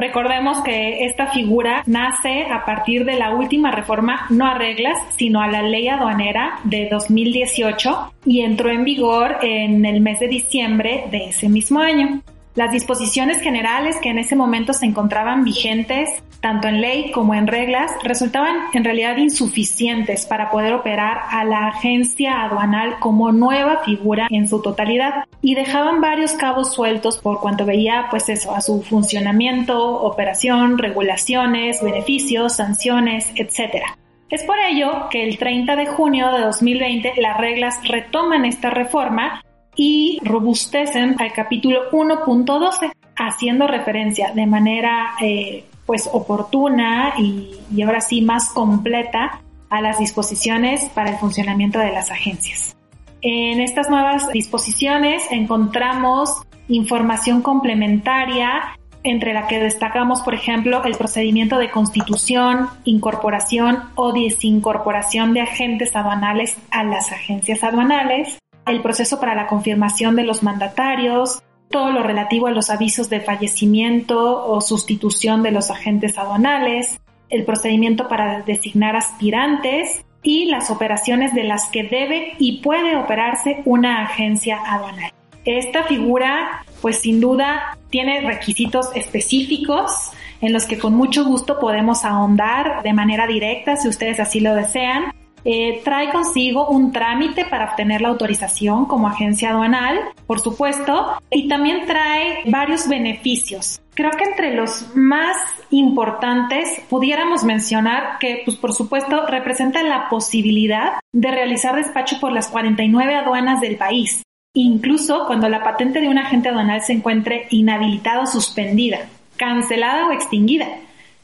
Recordemos 0.00 0.62
que 0.62 1.04
esta 1.04 1.26
figura 1.26 1.82
nace 1.84 2.46
a 2.50 2.64
partir 2.64 3.04
de 3.04 3.18
la 3.18 3.34
última 3.34 3.70
reforma, 3.70 4.24
no 4.30 4.46
a 4.46 4.54
reglas, 4.54 4.96
sino 5.18 5.42
a 5.42 5.46
la 5.46 5.60
ley 5.60 5.88
aduanera 5.88 6.58
de 6.64 6.88
2018 6.90 8.14
y 8.24 8.40
entró 8.40 8.70
en 8.70 8.84
vigor 8.84 9.36
en 9.42 9.84
el 9.84 10.00
mes 10.00 10.18
de 10.18 10.28
diciembre 10.28 11.04
de 11.10 11.26
ese 11.26 11.50
mismo 11.50 11.80
año. 11.80 12.22
Las 12.56 12.72
disposiciones 12.72 13.40
generales 13.40 13.96
que 14.02 14.08
en 14.08 14.18
ese 14.18 14.34
momento 14.34 14.72
se 14.72 14.84
encontraban 14.84 15.44
vigentes, 15.44 16.08
tanto 16.40 16.66
en 16.66 16.80
ley 16.80 17.12
como 17.12 17.32
en 17.34 17.46
reglas, 17.46 17.92
resultaban 18.02 18.56
en 18.72 18.82
realidad 18.82 19.16
insuficientes 19.18 20.26
para 20.26 20.50
poder 20.50 20.72
operar 20.72 21.18
a 21.30 21.44
la 21.44 21.68
agencia 21.68 22.42
aduanal 22.42 22.98
como 22.98 23.30
nueva 23.30 23.84
figura 23.84 24.26
en 24.30 24.48
su 24.48 24.60
totalidad 24.62 25.26
y 25.40 25.54
dejaban 25.54 26.00
varios 26.00 26.32
cabos 26.32 26.72
sueltos 26.72 27.18
por 27.18 27.38
cuanto 27.40 27.64
veía 27.64 28.06
pues 28.10 28.28
eso 28.28 28.52
a 28.52 28.60
su 28.60 28.82
funcionamiento, 28.82 30.02
operación, 30.02 30.76
regulaciones, 30.76 31.80
beneficios, 31.80 32.56
sanciones, 32.56 33.28
etc. 33.36 33.84
Es 34.28 34.42
por 34.42 34.58
ello 34.58 35.08
que 35.08 35.22
el 35.22 35.38
30 35.38 35.76
de 35.76 35.86
junio 35.86 36.32
de 36.32 36.40
2020 36.40 37.14
las 37.18 37.36
reglas 37.38 37.78
retoman 37.86 38.44
esta 38.44 38.70
reforma 38.70 39.40
y 39.76 40.18
robustecen 40.22 41.16
al 41.18 41.32
capítulo 41.32 41.90
1.12, 41.90 42.92
haciendo 43.16 43.66
referencia 43.66 44.32
de 44.32 44.46
manera 44.46 45.14
eh, 45.20 45.64
pues 45.86 46.08
oportuna 46.12 47.14
y, 47.18 47.58
y 47.74 47.82
ahora 47.82 48.00
sí 48.00 48.22
más 48.22 48.50
completa 48.50 49.42
a 49.68 49.80
las 49.80 49.98
disposiciones 49.98 50.84
para 50.94 51.10
el 51.10 51.18
funcionamiento 51.18 51.78
de 51.78 51.92
las 51.92 52.10
agencias. 52.10 52.76
En 53.22 53.60
estas 53.60 53.90
nuevas 53.90 54.30
disposiciones 54.32 55.22
encontramos 55.30 56.42
información 56.68 57.42
complementaria 57.42 58.76
entre 59.02 59.32
la 59.32 59.46
que 59.46 59.58
destacamos, 59.58 60.20
por 60.22 60.34
ejemplo, 60.34 60.84
el 60.84 60.96
procedimiento 60.96 61.58
de 61.58 61.70
constitución, 61.70 62.68
incorporación 62.84 63.84
o 63.94 64.12
desincorporación 64.12 65.32
de 65.32 65.40
agentes 65.40 65.96
aduanales 65.96 66.56
a 66.70 66.84
las 66.84 67.10
agencias 67.12 67.64
aduanales, 67.64 68.38
el 68.66 68.82
proceso 68.82 69.20
para 69.20 69.34
la 69.34 69.46
confirmación 69.46 70.16
de 70.16 70.24
los 70.24 70.42
mandatarios, 70.42 71.42
todo 71.70 71.92
lo 71.92 72.02
relativo 72.02 72.46
a 72.46 72.50
los 72.50 72.70
avisos 72.70 73.08
de 73.08 73.20
fallecimiento 73.20 74.44
o 74.44 74.60
sustitución 74.60 75.42
de 75.42 75.52
los 75.52 75.70
agentes 75.70 76.18
aduanales, 76.18 77.00
el 77.28 77.44
procedimiento 77.44 78.08
para 78.08 78.42
designar 78.42 78.96
aspirantes 78.96 80.04
y 80.22 80.46
las 80.46 80.70
operaciones 80.70 81.32
de 81.34 81.44
las 81.44 81.66
que 81.66 81.84
debe 81.84 82.34
y 82.38 82.60
puede 82.60 82.96
operarse 82.96 83.62
una 83.64 84.02
agencia 84.02 84.58
aduanal. 84.66 85.12
Esta 85.44 85.84
figura, 85.84 86.64
pues 86.82 86.98
sin 86.98 87.20
duda, 87.20 87.78
tiene 87.88 88.20
requisitos 88.20 88.90
específicos 88.94 90.10
en 90.40 90.52
los 90.52 90.66
que 90.66 90.78
con 90.78 90.94
mucho 90.94 91.24
gusto 91.24 91.58
podemos 91.58 92.04
ahondar 92.04 92.82
de 92.82 92.92
manera 92.92 93.26
directa 93.26 93.76
si 93.76 93.88
ustedes 93.88 94.20
así 94.20 94.40
lo 94.40 94.54
desean. 94.54 95.12
Eh, 95.44 95.80
trae 95.84 96.10
consigo 96.10 96.68
un 96.68 96.92
trámite 96.92 97.44
para 97.46 97.70
obtener 97.70 98.02
la 98.02 98.08
autorización 98.08 98.84
como 98.84 99.08
agencia 99.08 99.50
aduanal, 99.50 99.98
por 100.26 100.40
supuesto, 100.40 101.14
y 101.30 101.48
también 101.48 101.86
trae 101.86 102.42
varios 102.46 102.88
beneficios. 102.88 103.80
Creo 103.94 104.10
que 104.12 104.24
entre 104.24 104.54
los 104.54 104.94
más 104.94 105.36
importantes 105.70 106.82
pudiéramos 106.88 107.44
mencionar 107.44 108.18
que, 108.18 108.42
pues 108.44 108.56
por 108.56 108.74
supuesto, 108.74 109.26
representa 109.26 109.82
la 109.82 110.08
posibilidad 110.08 110.94
de 111.12 111.30
realizar 111.30 111.76
despacho 111.76 112.18
por 112.20 112.32
las 112.32 112.48
49 112.48 113.14
aduanas 113.14 113.60
del 113.60 113.76
país, 113.76 114.22
incluso 114.54 115.26
cuando 115.26 115.48
la 115.48 115.62
patente 115.62 116.00
de 116.00 116.08
un 116.08 116.18
agente 116.18 116.50
aduanal 116.50 116.82
se 116.82 116.92
encuentre 116.92 117.46
inhabilitada 117.50 118.22
o 118.22 118.26
suspendida, 118.26 119.08
cancelada 119.36 120.08
o 120.08 120.12
extinguida 120.12 120.66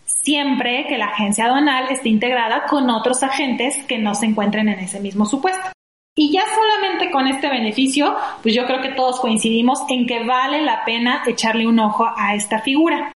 siempre 0.06 0.86
que 0.88 0.96
la 0.96 1.06
agencia 1.06 1.46
aduanal 1.46 1.88
esté 1.90 2.08
integrada 2.08 2.64
con 2.66 2.88
otros 2.88 3.22
agentes 3.22 3.84
que 3.84 3.98
no 3.98 4.14
se 4.14 4.26
encuentren 4.26 4.68
en 4.68 4.78
ese 4.78 5.00
mismo 5.00 5.26
supuesto. 5.26 5.70
Y 6.18 6.32
ya 6.32 6.42
solamente 6.54 7.10
con 7.10 7.26
este 7.26 7.50
beneficio, 7.50 8.16
pues 8.42 8.54
yo 8.54 8.64
creo 8.64 8.80
que 8.80 8.94
todos 8.94 9.20
coincidimos 9.20 9.80
en 9.90 10.06
que 10.06 10.25
vale 10.25 10.62
la 10.62 10.82
pena 10.86 11.22
echarle 11.26 11.66
un 11.66 11.78
ojo 11.78 12.06
a 12.16 12.34
esta 12.34 12.60
figura. 12.60 13.12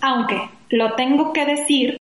Aunque, 0.00 0.48
lo 0.68 0.94
tengo 0.94 1.32
que 1.32 1.44
decir, 1.44 1.96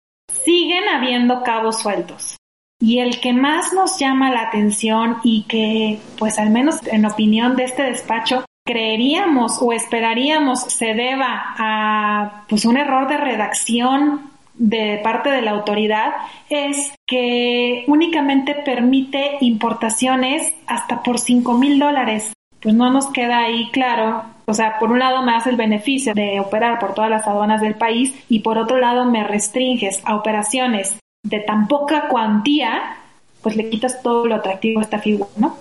siguen 0.44 0.90
habiendo 0.90 1.44
cabos 1.44 1.80
sueltos. 1.80 2.38
Y 2.80 2.98
el 3.00 3.20
que 3.20 3.34
más 3.34 3.74
nos 3.74 4.00
llama 4.00 4.32
la 4.32 4.42
atención 4.42 5.18
y 5.24 5.44
que, 5.44 6.00
pues 6.18 6.40
al 6.40 6.50
menos 6.50 6.80
en 6.88 7.06
opinión 7.06 7.56
de 7.56 7.66
este 7.66 7.84
despacho, 7.84 8.44
creeríamos 8.66 9.62
o 9.62 9.74
esperaríamos 9.74 10.62
se 10.62 10.94
deba 10.94 11.56
a 11.58 12.46
pues 12.48 12.66
un 12.66 12.78
error 12.78 13.08
de 13.08 13.18
redacción 13.18 14.32
de 14.54 15.00
parte 15.04 15.30
de 15.30 15.42
la 15.42 15.52
autoridad 15.52 16.12
es 16.50 16.94
que 17.08 17.84
únicamente 17.88 18.54
permite 18.54 19.38
importaciones 19.42 20.54
hasta 20.68 21.02
por 21.02 21.20
5 21.20 21.58
mil 21.58 21.80
dólares. 21.80 22.34
Pues 22.62 22.76
no 22.76 22.92
nos 22.92 23.08
queda 23.08 23.40
ahí 23.40 23.70
claro. 23.72 24.24
O 24.46 24.54
sea, 24.54 24.78
por 24.78 24.92
un 24.92 25.00
lado 25.00 25.24
me 25.24 25.34
hace 25.34 25.50
el 25.50 25.56
beneficio 25.56 26.14
de 26.14 26.40
operar 26.40 26.78
por 26.78 26.94
todas 26.94 27.10
las 27.10 27.26
aduanas 27.26 27.62
del 27.62 27.74
país 27.74 28.14
y 28.30 28.42
por 28.42 28.60
otro 28.60 28.78
lado 28.78 29.06
me 29.06 29.24
restringes 29.24 30.02
a 30.06 30.16
operaciones 30.16 30.96
de 31.24 31.40
tan 31.40 31.68
poca 31.68 32.08
cuantía, 32.08 32.98
pues 33.42 33.56
le 33.56 33.70
quitas 33.70 34.04
todo 34.04 34.28
lo 34.28 34.36
atractivo 34.36 34.80
a 34.80 34.84
esta 34.84 35.00
figura, 35.00 35.30
¿no? 35.38 35.56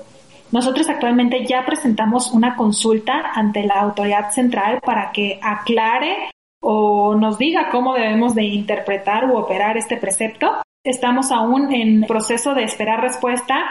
Nosotros 0.53 0.89
actualmente 0.89 1.47
ya 1.47 1.65
presentamos 1.65 2.33
una 2.33 2.57
consulta 2.57 3.31
ante 3.35 3.63
la 3.65 3.75
autoridad 3.75 4.31
central 4.31 4.81
para 4.85 5.13
que 5.13 5.39
aclare 5.43 6.31
o 6.61 7.15
nos 7.15 7.39
diga 7.39 7.71
cómo 7.71 7.95
debemos 7.95 8.35
de 8.35 8.45
interpretar 8.45 9.27
u 9.27 9.37
operar 9.37 9.77
este 9.77 9.97
precepto. 9.97 10.63
Estamos 10.85 11.31
aún 11.31 11.73
en 11.73 12.03
proceso 12.03 12.55
de 12.55 12.65
esperar 12.65 13.01
respuesta. 13.01 13.65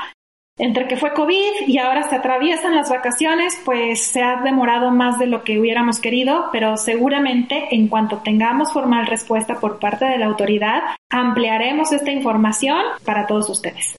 Entre 0.57 0.87
que 0.87 0.97
fue 0.97 1.13
COVID 1.13 1.67
y 1.67 1.77
ahora 1.77 2.03
se 2.03 2.15
atraviesan 2.15 2.75
las 2.75 2.89
vacaciones, 2.89 3.59
pues 3.63 4.01
se 4.03 4.21
ha 4.21 4.41
demorado 4.41 4.91
más 4.91 5.17
de 5.17 5.27
lo 5.27 5.43
que 5.43 5.57
hubiéramos 5.57 6.01
querido, 6.01 6.49
pero 6.51 6.75
seguramente 6.75 7.73
en 7.73 7.87
cuanto 7.87 8.17
tengamos 8.17 8.73
formal 8.73 9.07
respuesta 9.07 9.55
por 9.55 9.79
parte 9.79 10.03
de 10.03 10.17
la 10.17 10.25
autoridad, 10.25 10.81
ampliaremos 11.09 11.93
esta 11.93 12.11
información 12.11 12.81
para 13.05 13.25
todos 13.25 13.49
ustedes. 13.49 13.98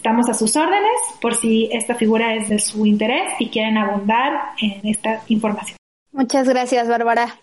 Estamos 0.00 0.30
a 0.30 0.32
sus 0.32 0.56
órdenes 0.56 0.98
por 1.20 1.36
si 1.36 1.68
esta 1.72 1.94
figura 1.94 2.34
es 2.34 2.48
de 2.48 2.58
su 2.58 2.86
interés 2.86 3.34
y 3.38 3.50
quieren 3.50 3.76
abundar 3.76 4.32
en 4.58 4.80
esta 4.88 5.22
información. 5.28 5.76
Muchas 6.10 6.48
gracias, 6.48 6.88
Bárbara. 6.88 7.38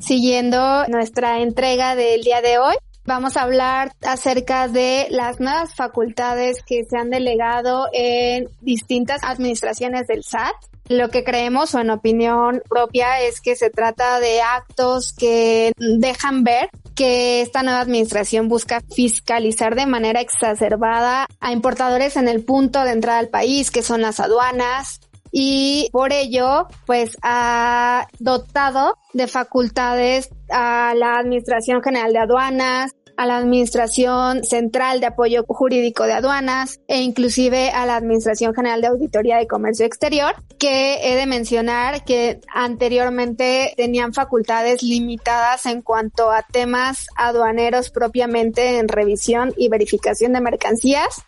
Siguiendo 0.00 0.86
nuestra 0.88 1.40
entrega 1.40 1.96
del 1.96 2.22
día 2.22 2.40
de 2.40 2.56
hoy, 2.56 2.76
vamos 3.04 3.36
a 3.36 3.42
hablar 3.42 3.92
acerca 4.00 4.68
de 4.68 5.08
las 5.10 5.38
nuevas 5.38 5.74
facultades 5.74 6.62
que 6.66 6.86
se 6.88 6.96
han 6.96 7.10
delegado 7.10 7.88
en 7.92 8.48
distintas 8.62 9.22
administraciones 9.22 10.06
del 10.06 10.24
SAT. 10.24 10.54
Lo 10.88 11.10
que 11.10 11.24
creemos 11.24 11.74
o 11.74 11.80
en 11.80 11.90
opinión 11.90 12.62
propia 12.70 13.20
es 13.20 13.42
que 13.42 13.54
se 13.54 13.68
trata 13.68 14.18
de 14.18 14.40
actos 14.40 15.12
que 15.12 15.72
dejan 15.76 16.42
ver 16.42 16.70
que 17.02 17.40
esta 17.40 17.64
nueva 17.64 17.80
administración 17.80 18.48
busca 18.48 18.80
fiscalizar 18.94 19.74
de 19.74 19.86
manera 19.86 20.20
exacerbada 20.20 21.26
a 21.40 21.50
importadores 21.50 22.16
en 22.16 22.28
el 22.28 22.44
punto 22.44 22.84
de 22.84 22.92
entrada 22.92 23.18
al 23.18 23.28
país, 23.28 23.72
que 23.72 23.82
son 23.82 24.02
las 24.02 24.20
aduanas, 24.20 25.00
y 25.32 25.88
por 25.90 26.12
ello 26.12 26.68
pues 26.86 27.18
ha 27.22 28.06
dotado 28.20 28.98
de 29.14 29.26
facultades 29.26 30.30
a 30.48 30.94
la 30.94 31.18
Administración 31.18 31.82
General 31.82 32.12
de 32.12 32.18
Aduanas, 32.20 32.92
a 33.16 33.26
la 33.26 33.36
Administración 33.36 34.44
Central 34.44 35.00
de 35.00 35.06
Apoyo 35.06 35.44
Jurídico 35.46 36.04
de 36.04 36.12
Aduanas 36.12 36.80
e 36.88 37.00
inclusive 37.00 37.70
a 37.70 37.86
la 37.86 37.96
Administración 37.96 38.54
General 38.54 38.80
de 38.80 38.88
Auditoría 38.88 39.38
de 39.38 39.46
Comercio 39.46 39.86
Exterior, 39.86 40.34
que 40.58 40.98
he 41.02 41.16
de 41.16 41.26
mencionar 41.26 42.04
que 42.04 42.40
anteriormente 42.52 43.74
tenían 43.76 44.12
facultades 44.12 44.82
limitadas 44.82 45.66
en 45.66 45.82
cuanto 45.82 46.30
a 46.30 46.42
temas 46.42 47.06
aduaneros 47.16 47.90
propiamente 47.90 48.78
en 48.78 48.88
revisión 48.88 49.52
y 49.56 49.68
verificación 49.68 50.32
de 50.32 50.40
mercancías, 50.40 51.22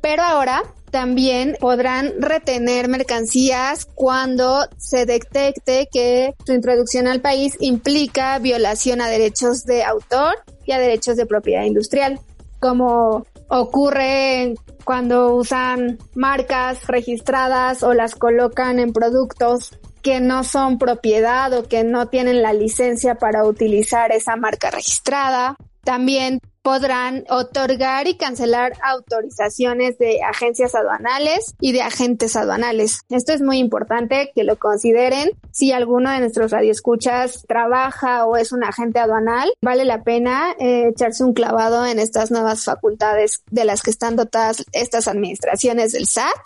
pero 0.00 0.22
ahora 0.22 0.62
también 0.90 1.56
podrán 1.60 2.12
retener 2.18 2.88
mercancías 2.88 3.86
cuando 3.94 4.66
se 4.78 5.06
detecte 5.06 5.88
que 5.92 6.34
su 6.46 6.52
introducción 6.52 7.06
al 7.06 7.20
país 7.20 7.56
implica 7.60 8.38
violación 8.38 9.00
a 9.00 9.08
derechos 9.08 9.64
de 9.64 9.84
autor 9.84 10.34
y 10.68 10.72
a 10.72 10.78
derechos 10.78 11.16
de 11.16 11.26
propiedad 11.26 11.64
industrial, 11.64 12.20
como 12.60 13.26
ocurre 13.48 14.54
cuando 14.84 15.34
usan 15.34 15.98
marcas 16.14 16.86
registradas 16.86 17.82
o 17.82 17.94
las 17.94 18.14
colocan 18.14 18.78
en 18.78 18.92
productos 18.92 19.78
que 20.02 20.20
no 20.20 20.44
son 20.44 20.78
propiedad 20.78 21.52
o 21.54 21.64
que 21.64 21.84
no 21.84 22.08
tienen 22.08 22.42
la 22.42 22.52
licencia 22.52 23.14
para 23.14 23.44
utilizar 23.44 24.12
esa 24.12 24.36
marca 24.36 24.70
registrada. 24.70 25.56
También 25.84 26.40
podrán 26.68 27.24
otorgar 27.30 28.08
y 28.08 28.18
cancelar 28.18 28.74
autorizaciones 28.82 29.96
de 29.96 30.20
agencias 30.22 30.74
aduanales 30.74 31.54
y 31.62 31.72
de 31.72 31.80
agentes 31.80 32.36
aduanales. 32.36 33.00
Esto 33.08 33.32
es 33.32 33.40
muy 33.40 33.56
importante 33.56 34.32
que 34.34 34.44
lo 34.44 34.58
consideren. 34.58 35.30
Si 35.50 35.72
alguno 35.72 36.10
de 36.10 36.20
nuestros 36.20 36.50
radioescuchas 36.50 37.46
trabaja 37.48 38.26
o 38.26 38.36
es 38.36 38.52
un 38.52 38.64
agente 38.64 38.98
aduanal, 38.98 39.50
vale 39.62 39.86
la 39.86 40.02
pena 40.04 40.54
eh, 40.58 40.88
echarse 40.88 41.24
un 41.24 41.32
clavado 41.32 41.86
en 41.86 41.98
estas 41.98 42.30
nuevas 42.30 42.66
facultades 42.66 43.42
de 43.50 43.64
las 43.64 43.80
que 43.80 43.88
están 43.88 44.16
dotadas 44.16 44.66
estas 44.72 45.08
administraciones 45.08 45.92
del 45.92 46.04
SAT. 46.04 46.36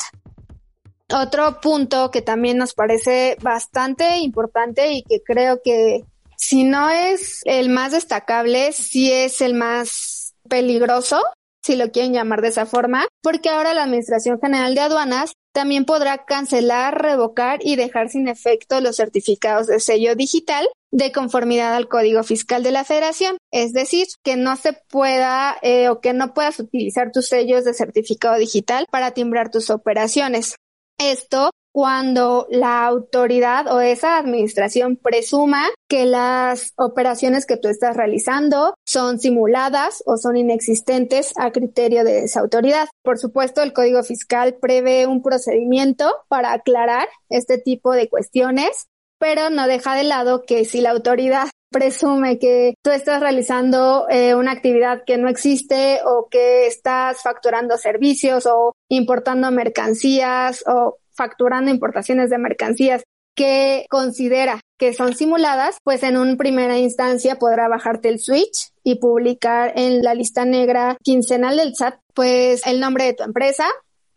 Otro 1.13 1.61
punto 1.61 2.13
que 2.13 2.23
también 2.23 2.59
nos 2.59 2.75
parece 2.75 3.37
bastante 3.43 4.19
importante 4.19 4.93
y 4.93 5.03
que 5.03 5.21
creo 5.21 5.61
que 5.65 6.05
si 6.43 6.65
no 6.65 6.91
es 6.91 7.41
el 7.45 7.69
más 7.69 7.93
destacable, 7.93 8.73
sí 8.73 9.13
es 9.13 9.41
el 9.41 9.55
más 9.55 10.35
peligroso, 10.49 11.23
si 11.65 11.77
lo 11.77 11.93
quieren 11.93 12.13
llamar 12.13 12.43
de 12.43 12.49
esa 12.49 12.67
forma, 12.67 13.07
porque 13.23 13.49
ahora 13.49 13.75
la 13.75 13.85
Administración 13.85 14.41
General 14.41 14.75
de 14.75 14.81
Aduanas 14.81 15.35
también 15.55 15.85
podrá 15.85 16.25
cancelar, 16.25 17.01
revocar 17.01 17.61
y 17.63 17.77
dejar 17.77 18.09
sin 18.09 18.27
efecto 18.27 18.81
los 18.81 18.97
certificados 18.97 19.69
de 19.69 19.79
sello 19.79 20.17
digital 20.17 20.67
de 20.91 21.13
conformidad 21.13 21.77
al 21.77 21.87
Código 21.87 22.25
Fiscal 22.25 22.65
de 22.65 22.73
la 22.73 22.83
Federación. 22.83 23.37
Es 23.53 23.73
decir, 23.73 24.09
que 24.25 24.37
no 24.37 24.57
se 24.57 24.73
pueda 24.73 25.57
eh, 25.63 25.91
o 25.91 26.01
que 26.01 26.13
no 26.13 26.35
puedas 26.35 26.59
utilizar 26.59 27.13
tus 27.13 27.29
sellos 27.29 27.65
de 27.65 27.73
certificado 27.73 28.37
digital 28.37 28.87
para 28.91 29.13
timbrar 29.13 29.53
tus 29.53 29.71
operaciones. 29.71 30.57
Esto 30.99 31.53
cuando 31.73 32.47
la 32.51 32.87
autoridad 32.87 33.67
o 33.73 33.81
esa 33.81 34.19
administración 34.19 34.97
presuma 34.97 35.63
que 35.89 36.05
las 36.05 36.75
operaciones 36.77 37.47
que 37.47 37.57
tú 37.57 37.69
estás 37.69 37.97
realizando 37.97 38.75
son 38.87 39.19
simuladas 39.19 40.03
o 40.07 40.19
son 40.19 40.37
inexistentes 40.37 41.33
a 41.37 41.51
criterio 41.51 42.05
de 42.05 42.25
esa 42.25 42.41
autoridad. 42.41 42.89
Por 43.03 43.19
supuesto, 43.19 43.63
el 43.63 43.73
Código 43.73 44.03
Fiscal 44.03 44.55
prevé 44.61 45.07
un 45.07 45.23
procedimiento 45.23 46.13
para 46.29 46.53
aclarar 46.53 47.09
este 47.31 47.59
tipo 47.59 47.93
de 47.93 48.09
cuestiones, 48.09 48.87
pero 49.19 49.51
no 49.51 49.67
deja 49.67 49.95
de 49.95 50.05
lado 50.05 50.43
que 50.43 50.65
si 50.67 50.83
la 50.83 50.91
autoridad 50.91 51.49
presume 51.71 52.39
que 52.39 52.75
tú 52.83 52.91
estás 52.91 53.21
realizando 53.21 54.07
eh, 54.11 54.35
una 54.35 54.53
actividad 54.53 55.05
que 55.07 55.17
no 55.17 55.29
existe 55.29 56.01
o 56.05 56.29
que 56.31 56.67
estás 56.67 57.23
facturando 57.23 57.79
servicios 57.79 58.45
o 58.47 58.73
importando 58.91 59.51
mercancías 59.51 60.63
o 60.67 60.99
facturando 61.15 61.71
importaciones 61.71 62.31
de 62.31 62.39
mercancías 62.39 63.03
que 63.35 63.87
considera 63.89 64.61
que 64.79 64.93
son 64.93 65.15
simuladas, 65.15 65.79
pues 65.85 66.03
en 66.03 66.17
una 66.17 66.37
primera 66.37 66.79
instancia 66.79 67.37
podrá 67.37 67.69
bajarte 67.69 68.09
el 68.09 68.19
switch 68.19 68.71
y 68.83 68.97
publicar 68.97 69.73
en 69.77 70.03
la 70.03 70.15
lista 70.15 70.45
negra 70.45 70.97
quincenal 71.03 71.57
del 71.57 71.75
SAT, 71.75 71.99
pues 72.15 72.67
el 72.67 72.81
nombre 72.81 73.05
de 73.05 73.15
tu 73.15 73.23
empresa 73.23 73.67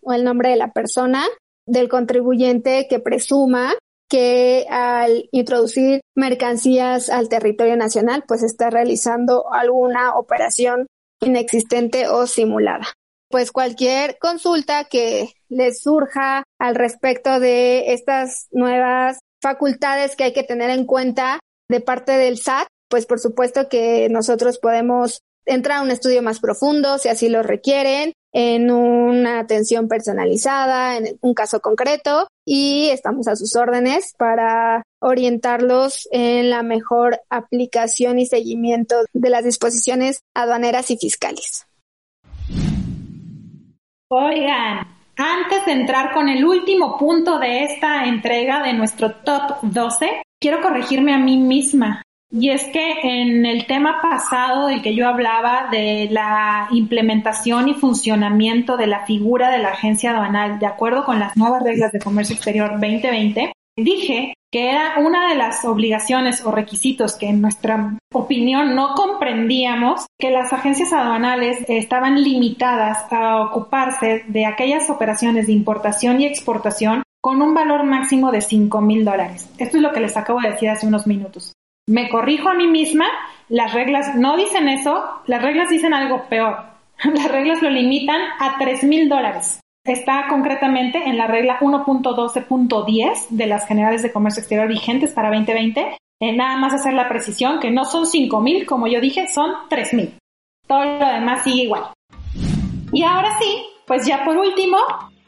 o 0.01 0.13
el 0.13 0.23
nombre 0.23 0.49
de 0.49 0.58
la 0.58 0.71
persona 0.71 1.23
del 1.65 1.88
contribuyente 1.89 2.88
que 2.89 2.99
presuma 2.99 3.73
que 4.10 4.65
al 4.69 5.29
introducir 5.31 6.01
mercancías 6.15 7.10
al 7.10 7.27
territorio 7.27 7.75
nacional, 7.75 8.23
pues 8.27 8.43
está 8.43 8.69
realizando 8.69 9.51
alguna 9.51 10.15
operación 10.15 10.88
inexistente 11.21 12.08
o 12.08 12.27
simulada 12.27 12.86
pues 13.35 13.51
cualquier 13.51 14.17
consulta 14.17 14.85
que 14.85 15.33
les 15.49 15.81
surja 15.81 16.45
al 16.57 16.73
respecto 16.73 17.41
de 17.41 17.91
estas 17.91 18.47
nuevas 18.51 19.19
facultades 19.41 20.15
que 20.15 20.23
hay 20.23 20.31
que 20.31 20.45
tener 20.45 20.69
en 20.69 20.85
cuenta 20.85 21.41
de 21.69 21.81
parte 21.81 22.13
del 22.13 22.37
SAT, 22.37 22.65
pues 22.89 23.05
por 23.05 23.19
supuesto 23.19 23.67
que 23.67 24.07
nosotros 24.09 24.57
podemos 24.57 25.19
entrar 25.45 25.79
a 25.79 25.81
un 25.81 25.91
estudio 25.91 26.21
más 26.21 26.39
profundo 26.39 26.97
si 26.97 27.09
así 27.09 27.27
lo 27.27 27.43
requieren 27.43 28.13
en 28.31 28.71
una 28.71 29.39
atención 29.39 29.89
personalizada, 29.89 30.95
en 30.95 31.19
un 31.19 31.33
caso 31.33 31.59
concreto, 31.59 32.29
y 32.45 32.87
estamos 32.87 33.27
a 33.27 33.35
sus 33.35 33.53
órdenes 33.57 34.13
para 34.17 34.81
orientarlos 35.01 36.07
en 36.11 36.51
la 36.51 36.63
mejor 36.63 37.19
aplicación 37.29 38.17
y 38.17 38.27
seguimiento 38.27 38.95
de 39.11 39.29
las 39.29 39.43
disposiciones 39.43 40.21
aduaneras 40.33 40.89
y 40.89 40.95
fiscales. 40.95 41.65
Oigan, 44.07 44.85
antes 45.17 45.65
de 45.65 45.71
entrar 45.71 46.13
con 46.13 46.29
el 46.29 46.45
último 46.45 46.95
punto 46.95 47.39
de 47.39 47.63
esta 47.63 48.05
entrega 48.05 48.61
de 48.61 48.73
nuestro 48.73 49.15
top 49.15 49.57
12, 49.63 50.21
quiero 50.39 50.61
corregirme 50.61 51.11
a 51.11 51.17
mí 51.17 51.37
misma. 51.37 52.03
Y 52.29 52.51
es 52.51 52.65
que 52.65 52.99
en 53.01 53.47
el 53.47 53.65
tema 53.65 54.01
pasado 54.03 54.67
del 54.67 54.83
que 54.83 54.93
yo 54.93 55.07
hablaba 55.07 55.69
de 55.71 56.07
la 56.11 56.67
implementación 56.71 57.67
y 57.67 57.73
funcionamiento 57.73 58.77
de 58.77 58.85
la 58.85 59.05
figura 59.07 59.49
de 59.49 59.57
la 59.57 59.69
agencia 59.69 60.11
aduanal 60.11 60.59
de 60.59 60.67
acuerdo 60.67 61.03
con 61.03 61.19
las 61.19 61.35
nuevas 61.35 61.63
reglas 61.63 61.91
de 61.91 61.99
comercio 61.99 62.35
exterior 62.35 62.71
2020, 62.73 63.53
dije 63.77 64.33
que 64.51 64.69
era 64.69 64.99
una 64.99 65.27
de 65.27 65.35
las 65.35 65.65
obligaciones 65.65 66.45
o 66.45 66.51
requisitos 66.51 67.15
que 67.15 67.27
en 67.27 67.41
nuestra 67.41 67.97
opinión 68.13 68.73
no 68.73 68.95
comprendíamos 68.95 70.05
que 70.17 70.31
las 70.31 70.53
agencias 70.53 70.93
aduanales 70.93 71.65
estaban 71.67 72.23
limitadas 72.23 73.11
a 73.11 73.41
ocuparse 73.41 74.23
de 74.27 74.45
aquellas 74.45 74.89
operaciones 74.89 75.47
de 75.47 75.53
importación 75.53 76.21
y 76.21 76.25
exportación 76.25 77.03
con 77.21 77.41
un 77.41 77.53
valor 77.53 77.83
máximo 77.83 78.31
de 78.31 78.41
5 78.41 78.79
mil 78.81 79.03
dólares. 79.03 79.51
Esto 79.57 79.77
es 79.77 79.83
lo 79.83 79.91
que 79.91 79.99
les 79.99 80.15
acabo 80.15 80.39
de 80.39 80.51
decir 80.51 80.69
hace 80.69 80.88
unos 80.88 81.05
minutos. 81.05 81.53
Me 81.88 82.07
corrijo 82.07 82.49
a 82.49 82.53
mí 82.53 82.67
misma, 82.67 83.07
las 83.49 83.73
reglas 83.73 84.15
no 84.15 84.38
dicen 84.38 84.69
eso, 84.69 85.03
las 85.25 85.41
reglas 85.41 85.69
dicen 85.69 85.93
algo 85.93 86.29
peor. 86.29 86.73
Las 87.13 87.29
reglas 87.29 87.61
lo 87.61 87.69
limitan 87.69 88.21
a 88.39 88.57
3 88.57 88.85
mil 88.85 89.09
dólares 89.09 89.59
está 89.85 90.25
concretamente 90.29 90.97
en 91.05 91.17
la 91.17 91.27
regla 91.27 91.59
1.12.10 91.59 93.29
de 93.29 93.47
las 93.47 93.67
generales 93.67 94.01
de 94.01 94.11
comercio 94.11 94.41
exterior 94.41 94.67
vigentes 94.67 95.13
para 95.13 95.29
2020. 95.29 95.97
Eh, 96.21 96.35
nada 96.35 96.57
más 96.57 96.73
hacer 96.73 96.93
la 96.93 97.07
precisión 97.07 97.59
que 97.59 97.71
no 97.71 97.85
son 97.85 98.05
5.000, 98.05 98.65
como 98.65 98.87
yo 98.87 98.99
dije, 98.99 99.27
son 99.27 99.51
3.000. 99.69 100.17
Todo 100.67 100.83
lo 100.83 101.07
demás 101.07 101.43
sigue 101.43 101.63
igual. 101.63 101.83
Y 102.91 103.03
ahora 103.03 103.37
sí, 103.39 103.65
pues 103.85 104.05
ya 104.05 104.23
por 104.25 104.37
último, 104.37 104.77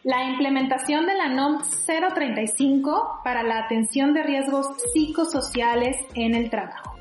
la 0.03 0.23
implementación 0.23 1.05
de 1.05 1.15
la 1.15 1.27
NOM 1.27 1.61
035 1.85 3.21
para 3.23 3.43
la 3.43 3.59
atención 3.59 4.13
de 4.13 4.23
riesgos 4.23 4.67
psicosociales 4.93 5.97
en 6.15 6.33
el 6.33 6.49
trabajo. 6.49 6.96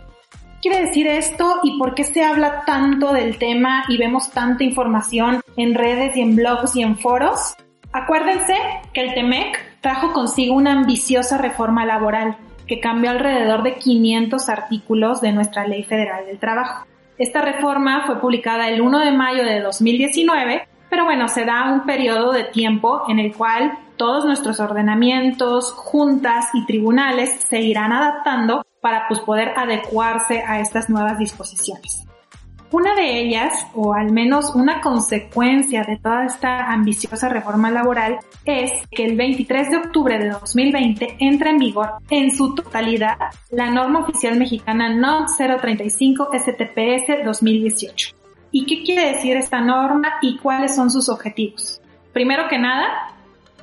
¿Qué 0.66 0.70
quiere 0.72 0.87
decir 0.87 1.07
esto 1.07 1.61
y 1.62 1.79
por 1.79 1.94
qué 1.94 2.02
se 2.02 2.24
habla 2.24 2.64
tanto 2.64 3.12
del 3.12 3.38
tema 3.38 3.85
y 3.88 3.98
vemos 3.98 4.33
tanta 4.33 4.64
información 4.64 5.40
en 5.57 5.76
redes 5.76 6.16
y 6.16 6.22
en 6.22 6.35
blogs 6.35 6.74
y 6.74 6.83
en 6.83 6.98
foros? 6.98 7.55
Acuérdense 7.92 8.57
que 8.92 9.02
el 9.02 9.14
TEMEC 9.14 9.81
trajo 9.81 10.12
consigo 10.12 10.57
una 10.57 10.72
ambiciosa 10.72 11.38
reforma 11.38 11.87
laboral 11.87 12.37
que 12.66 12.81
cambió 12.81 13.12
alrededor 13.12 13.62
de 13.62 13.76
500 13.76 14.48
artículos 14.48 15.20
de 15.20 15.31
nuestra 15.31 15.68
Ley 15.68 15.85
Federal 15.85 16.26
del 16.26 16.40
Trabajo. 16.40 16.85
Esta 17.16 17.42
reforma 17.42 18.02
fue 18.05 18.20
publicada 18.20 18.68
el 18.68 18.81
1 18.81 18.98
de 18.98 19.12
mayo 19.12 19.44
de 19.44 19.61
2019, 19.61 20.66
pero 20.90 21.05
bueno, 21.05 21.29
se 21.29 21.44
da 21.44 21.72
un 21.72 21.87
periodo 21.87 22.33
de 22.33 22.42
tiempo 22.42 23.05
en 23.07 23.20
el 23.20 23.33
cual 23.37 23.79
todos 23.96 24.24
nuestros 24.24 24.59
ordenamientos, 24.59 25.70
juntas 25.70 26.46
y 26.55 26.66
tribunales 26.66 27.31
se 27.48 27.61
irán 27.61 27.92
adaptando 27.92 28.66
para 28.87 29.09
pues, 29.09 29.18
poder 29.18 29.53
adecuarse 29.57 30.44
a 30.46 30.61
estas 30.61 30.88
nuevas 30.88 31.18
disposiciones. 31.18 32.07
Una 32.70 32.94
de 32.94 33.20
ellas, 33.20 33.66
o 33.75 33.94
al 33.94 34.12
menos 34.12 34.55
una 34.55 34.81
consecuencia 34.81 35.83
de 35.83 35.96
toda 35.96 36.25
esta 36.25 36.72
ambiciosa 36.72 37.29
reforma 37.29 37.72
laboral, 37.72 38.20
es 38.44 38.70
que 38.92 39.05
el 39.05 39.16
23 39.16 39.70
de 39.70 39.77
octubre 39.79 40.16
de 40.20 40.31
2020 40.31 41.16
entra 41.18 41.51
en 41.51 41.59
vigor 41.59 41.94
en 42.11 42.31
su 42.31 42.55
totalidad 42.55 43.16
la 43.51 43.72
norma 43.72 44.05
oficial 44.05 44.38
mexicana 44.38 44.88
NOM 44.94 45.27
035 45.37 46.29
STPS 46.33 47.25
2018. 47.25 48.16
¿Y 48.53 48.66
qué 48.66 48.85
quiere 48.85 49.14
decir 49.14 49.37
esta 49.37 49.61
norma 49.61 50.12
y 50.22 50.38
cuáles 50.38 50.77
son 50.77 50.90
sus 50.92 51.09
objetivos? 51.09 51.81
Primero 52.12 52.46
que 52.49 52.61
nada, 52.61 53.16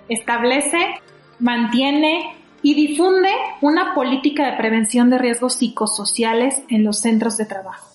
establece, 0.10 0.96
mantiene 1.40 2.43
y 2.64 2.74
difunde 2.74 3.30
una 3.62 3.94
política 3.94 4.50
de 4.50 4.58
prevención 4.58 5.10
de 5.10 5.20
riesgos 5.20 5.56
psicosociales 5.56 6.64
en 6.70 6.84
los 6.84 7.00
centros 7.00 7.38
de 7.38 7.46
trabajo. 7.46 7.90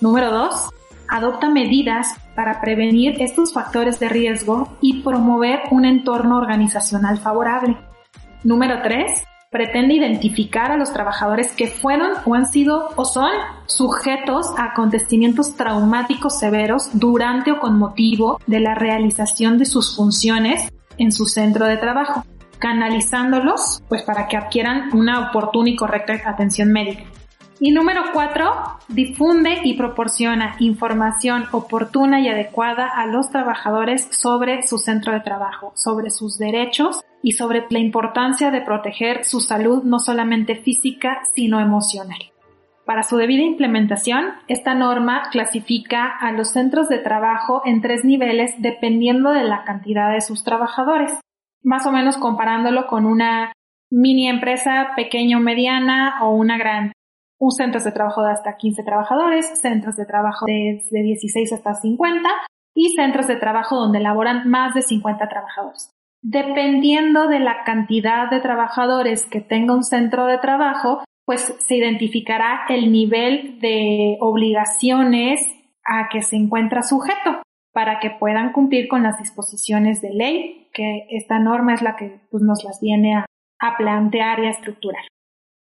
Número 0.00 0.32
2. 0.32 0.70
Adopta 1.08 1.48
medidas 1.48 2.08
para 2.34 2.60
prevenir 2.60 3.20
estos 3.22 3.52
factores 3.52 4.00
de 4.00 4.08
riesgo 4.08 4.76
y 4.80 5.02
promover 5.02 5.60
un 5.70 5.84
entorno 5.84 6.38
organizacional 6.38 7.18
favorable. 7.18 7.76
Número 8.44 8.80
3. 8.82 9.24
Pretende 9.50 9.94
identificar 9.94 10.70
a 10.70 10.76
los 10.76 10.92
trabajadores 10.92 11.52
que 11.52 11.68
fueron 11.68 12.12
o 12.26 12.34
han 12.34 12.46
sido 12.46 12.90
o 12.96 13.04
son 13.04 13.30
sujetos 13.66 14.46
a 14.58 14.72
acontecimientos 14.72 15.56
traumáticos 15.56 16.38
severos 16.38 16.90
durante 16.92 17.52
o 17.52 17.58
con 17.58 17.78
motivo 17.78 18.40
de 18.46 18.60
la 18.60 18.74
realización 18.74 19.58
de 19.58 19.64
sus 19.64 19.96
funciones 19.96 20.70
en 20.98 21.12
su 21.12 21.26
centro 21.26 21.66
de 21.66 21.78
trabajo 21.78 22.24
canalizándolos 22.58 23.82
pues 23.88 24.02
para 24.02 24.28
que 24.28 24.36
adquieran 24.36 24.90
una 24.94 25.28
oportuna 25.28 25.70
y 25.70 25.76
correcta 25.76 26.20
atención 26.24 26.72
médica. 26.72 27.04
Y 27.60 27.72
número 27.72 28.02
cuatro, 28.12 28.52
difunde 28.86 29.58
y 29.64 29.74
proporciona 29.74 30.54
información 30.60 31.46
oportuna 31.50 32.20
y 32.20 32.28
adecuada 32.28 32.86
a 32.86 33.06
los 33.06 33.30
trabajadores 33.30 34.06
sobre 34.12 34.62
su 34.62 34.78
centro 34.78 35.12
de 35.12 35.20
trabajo, 35.20 35.72
sobre 35.74 36.10
sus 36.10 36.38
derechos 36.38 37.00
y 37.20 37.32
sobre 37.32 37.66
la 37.70 37.80
importancia 37.80 38.52
de 38.52 38.60
proteger 38.60 39.24
su 39.24 39.40
salud 39.40 39.82
no 39.82 39.98
solamente 39.98 40.54
física, 40.54 41.18
sino 41.34 41.58
emocional. 41.58 42.20
Para 42.86 43.02
su 43.02 43.16
debida 43.16 43.42
implementación, 43.42 44.26
esta 44.46 44.74
norma 44.74 45.24
clasifica 45.32 46.06
a 46.06 46.30
los 46.30 46.50
centros 46.50 46.88
de 46.88 46.98
trabajo 46.98 47.60
en 47.64 47.82
tres 47.82 48.04
niveles 48.04 48.52
dependiendo 48.58 49.30
de 49.30 49.42
la 49.42 49.64
cantidad 49.64 50.12
de 50.12 50.20
sus 50.20 50.44
trabajadores 50.44 51.12
más 51.68 51.86
o 51.86 51.92
menos 51.92 52.16
comparándolo 52.16 52.86
con 52.86 53.04
una 53.04 53.52
mini 53.90 54.26
empresa 54.26 54.88
pequeña 54.96 55.36
o 55.36 55.40
mediana 55.40 56.18
o 56.22 56.30
una 56.30 56.56
gran. 56.56 56.92
Un 57.38 57.50
centro 57.50 57.80
de 57.80 57.92
trabajo 57.92 58.22
de 58.22 58.32
hasta 58.32 58.56
15 58.56 58.82
trabajadores, 58.82 59.60
centros 59.60 59.94
de 59.96 60.06
trabajo 60.06 60.46
de, 60.46 60.82
de 60.90 61.02
16 61.02 61.52
hasta 61.52 61.74
50 61.74 62.28
y 62.74 62.94
centros 62.96 63.26
de 63.26 63.36
trabajo 63.36 63.76
donde 63.76 64.00
laboran 64.00 64.48
más 64.48 64.74
de 64.74 64.80
50 64.80 65.28
trabajadores. 65.28 65.90
Dependiendo 66.22 67.28
de 67.28 67.38
la 67.38 67.62
cantidad 67.64 68.30
de 68.30 68.40
trabajadores 68.40 69.26
que 69.26 69.42
tenga 69.42 69.74
un 69.74 69.84
centro 69.84 70.24
de 70.24 70.38
trabajo, 70.38 71.04
pues 71.26 71.54
se 71.58 71.76
identificará 71.76 72.62
el 72.70 72.90
nivel 72.90 73.60
de 73.60 74.16
obligaciones 74.20 75.46
a 75.84 76.08
que 76.08 76.22
se 76.22 76.36
encuentra 76.36 76.82
sujeto 76.82 77.42
para 77.78 78.00
que 78.00 78.10
puedan 78.10 78.50
cumplir 78.50 78.88
con 78.88 79.04
las 79.04 79.20
disposiciones 79.20 80.02
de 80.02 80.10
ley, 80.12 80.68
que 80.74 81.06
esta 81.10 81.38
norma 81.38 81.74
es 81.74 81.80
la 81.80 81.94
que 81.94 82.18
pues, 82.28 82.42
nos 82.42 82.64
las 82.64 82.80
viene 82.80 83.14
a, 83.14 83.24
a 83.60 83.76
plantear 83.76 84.40
y 84.40 84.46
a 84.46 84.50
estructurar. 84.50 85.04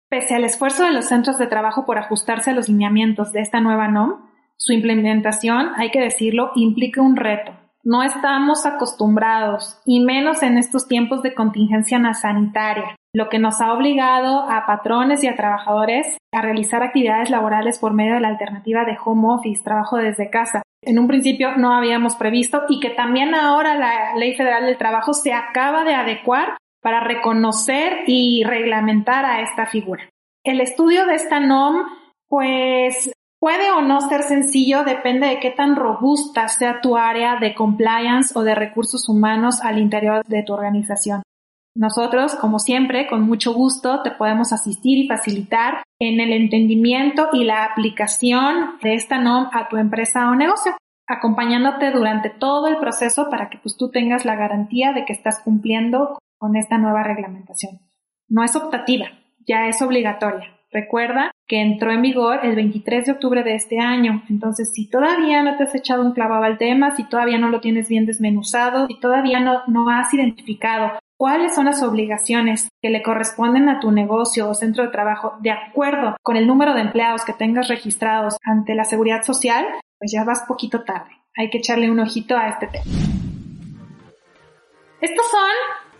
Pese 0.10 0.34
al 0.34 0.46
esfuerzo 0.46 0.86
de 0.86 0.94
los 0.94 1.10
centros 1.10 1.38
de 1.38 1.48
trabajo 1.48 1.86
por 1.86 1.98
ajustarse 1.98 2.52
a 2.52 2.54
los 2.54 2.70
lineamientos 2.70 3.34
de 3.34 3.42
esta 3.42 3.60
nueva 3.60 3.90
NOM, 3.90 4.30
su 4.56 4.72
implementación, 4.72 5.72
hay 5.76 5.92
que 5.92 6.00
decirlo, 6.00 6.52
implica 6.56 7.02
un 7.02 7.18
reto. 7.18 7.52
No 7.84 8.02
estamos 8.02 8.66
acostumbrados, 8.66 9.82
y 9.86 10.00
menos 10.00 10.42
en 10.42 10.58
estos 10.58 10.88
tiempos 10.88 11.22
de 11.22 11.34
contingencia 11.34 12.00
sanitaria, 12.14 12.96
lo 13.14 13.28
que 13.28 13.40
nos 13.40 13.60
ha 13.60 13.74
obligado 13.74 14.50
a 14.50 14.66
patrones 14.66 15.22
y 15.22 15.28
a 15.28 15.36
trabajadores 15.36 16.18
a 16.34 16.42
realizar 16.42 16.82
actividades 16.82 17.30
laborales 17.30 17.78
por 17.78 17.94
medio 17.94 18.14
de 18.14 18.22
la 18.22 18.30
alternativa 18.30 18.86
de 18.86 18.98
home 19.04 19.34
office, 19.34 19.64
trabajo 19.66 19.98
desde 19.98 20.30
casa, 20.30 20.62
en 20.86 21.00
un 21.00 21.08
principio 21.08 21.56
no 21.58 21.74
habíamos 21.74 22.16
previsto 22.16 22.64
y 22.70 22.80
que 22.80 22.90
también 22.90 23.34
ahora 23.36 23.76
la 23.76 24.16
Ley 24.16 24.36
Federal 24.36 24.66
del 24.66 24.78
Trabajo 24.78 25.14
se 25.14 25.34
acaba 25.34 25.84
de 25.84 25.94
adecuar 25.94 26.58
para 26.82 27.00
reconocer 27.00 28.04
y 28.08 28.44
reglamentar 28.44 29.26
a 29.26 29.42
esta 29.42 29.66
figura. 29.66 30.08
El 30.44 30.62
estudio 30.62 31.08
de 31.08 31.16
esta 31.16 31.40
NOM, 31.40 31.84
pues 32.28 33.12
puede 33.40 33.72
o 33.72 33.82
no 33.82 34.02
ser 34.02 34.22
sencillo, 34.24 34.84
depende 34.84 35.28
de 35.28 35.40
qué 35.40 35.52
tan 35.52 35.76
robusta 35.76 36.48
sea 36.48 36.82
tu 36.82 36.96
área 36.96 37.38
de 37.38 37.56
compliance 37.56 38.38
o 38.38 38.44
de 38.44 38.54
recursos 38.54 39.10
humanos 39.10 39.62
al 39.62 39.80
interior 39.80 40.24
de 40.26 40.44
tu 40.44 40.54
organización. 40.54 41.24
Nosotros, 41.76 42.36
como 42.36 42.58
siempre, 42.58 43.06
con 43.08 43.24
mucho 43.24 43.54
gusto 43.54 44.02
te 44.02 44.12
podemos 44.12 44.54
asistir 44.54 44.98
y 44.98 45.08
facilitar 45.08 45.84
en 46.00 46.22
el 46.22 46.32
entendimiento 46.32 47.28
y 47.34 47.44
la 47.44 47.66
aplicación 47.66 48.78
de 48.82 48.94
esta 48.94 49.20
NOM 49.20 49.50
a 49.52 49.68
tu 49.68 49.76
empresa 49.76 50.30
o 50.30 50.36
negocio, 50.36 50.72
acompañándote 51.06 51.92
durante 51.92 52.30
todo 52.30 52.68
el 52.68 52.78
proceso 52.78 53.30
para 53.30 53.50
que 53.50 53.58
pues, 53.58 53.76
tú 53.76 53.92
tengas 53.92 54.24
la 54.24 54.36
garantía 54.36 54.94
de 54.94 55.04
que 55.04 55.12
estás 55.12 55.42
cumpliendo 55.44 56.18
con 56.38 56.56
esta 56.56 56.78
nueva 56.78 57.04
reglamentación. 57.04 57.82
No 58.30 58.44
es 58.44 58.56
optativa, 58.56 59.08
ya 59.46 59.68
es 59.68 59.82
obligatoria. 59.82 60.56
Recuerda 60.72 61.32
que 61.46 61.62
entró 61.62 61.92
en 61.92 62.02
vigor 62.02 62.40
el 62.44 62.56
23 62.56 63.06
de 63.06 63.12
octubre 63.12 63.44
de 63.44 63.56
este 63.56 63.80
año. 63.80 64.24
Entonces, 64.30 64.72
si 64.74 64.90
todavía 64.90 65.44
no 65.44 65.58
te 65.58 65.64
has 65.64 65.76
echado 65.76 66.04
un 66.04 66.14
clavado 66.14 66.44
al 66.44 66.58
tema, 66.58 66.96
si 66.96 67.04
todavía 67.04 67.38
no 67.38 67.50
lo 67.50 67.62
tienes 67.62 67.88
bien 67.88 68.06
desmenuzado, 68.06 68.88
si 68.88 69.00
todavía 69.00 69.40
no, 69.40 69.62
no 69.68 69.90
has 69.90 70.14
identificado 70.14 71.00
cuáles 71.18 71.56
son 71.56 71.66
las 71.66 71.82
obligaciones 71.84 72.70
que 72.82 72.90
le 72.90 73.04
corresponden 73.04 73.70
a 73.70 73.80
tu 73.80 73.92
negocio 73.92 74.50
o 74.50 74.54
centro 74.54 74.84
de 74.84 74.92
trabajo 74.92 75.36
de 75.40 75.52
acuerdo 75.52 76.16
con 76.22 76.36
el 76.36 76.48
número 76.48 76.74
de 76.74 76.82
empleados 76.82 77.24
que 77.24 77.34
tengas 77.34 77.68
registrados 77.68 78.38
ante 78.44 78.76
la 78.76 78.84
seguridad 78.84 79.24
social, 79.24 79.66
pues 79.98 80.12
ya 80.14 80.24
vas 80.24 80.44
poquito 80.48 80.84
tarde. 80.84 81.12
Hay 81.38 81.50
que 81.50 81.58
echarle 81.60 81.90
un 81.90 82.00
ojito 82.00 82.38
a 82.38 82.50
este 82.50 82.68
tema. 82.68 82.86
Estos 85.02 85.30
son 85.30 85.52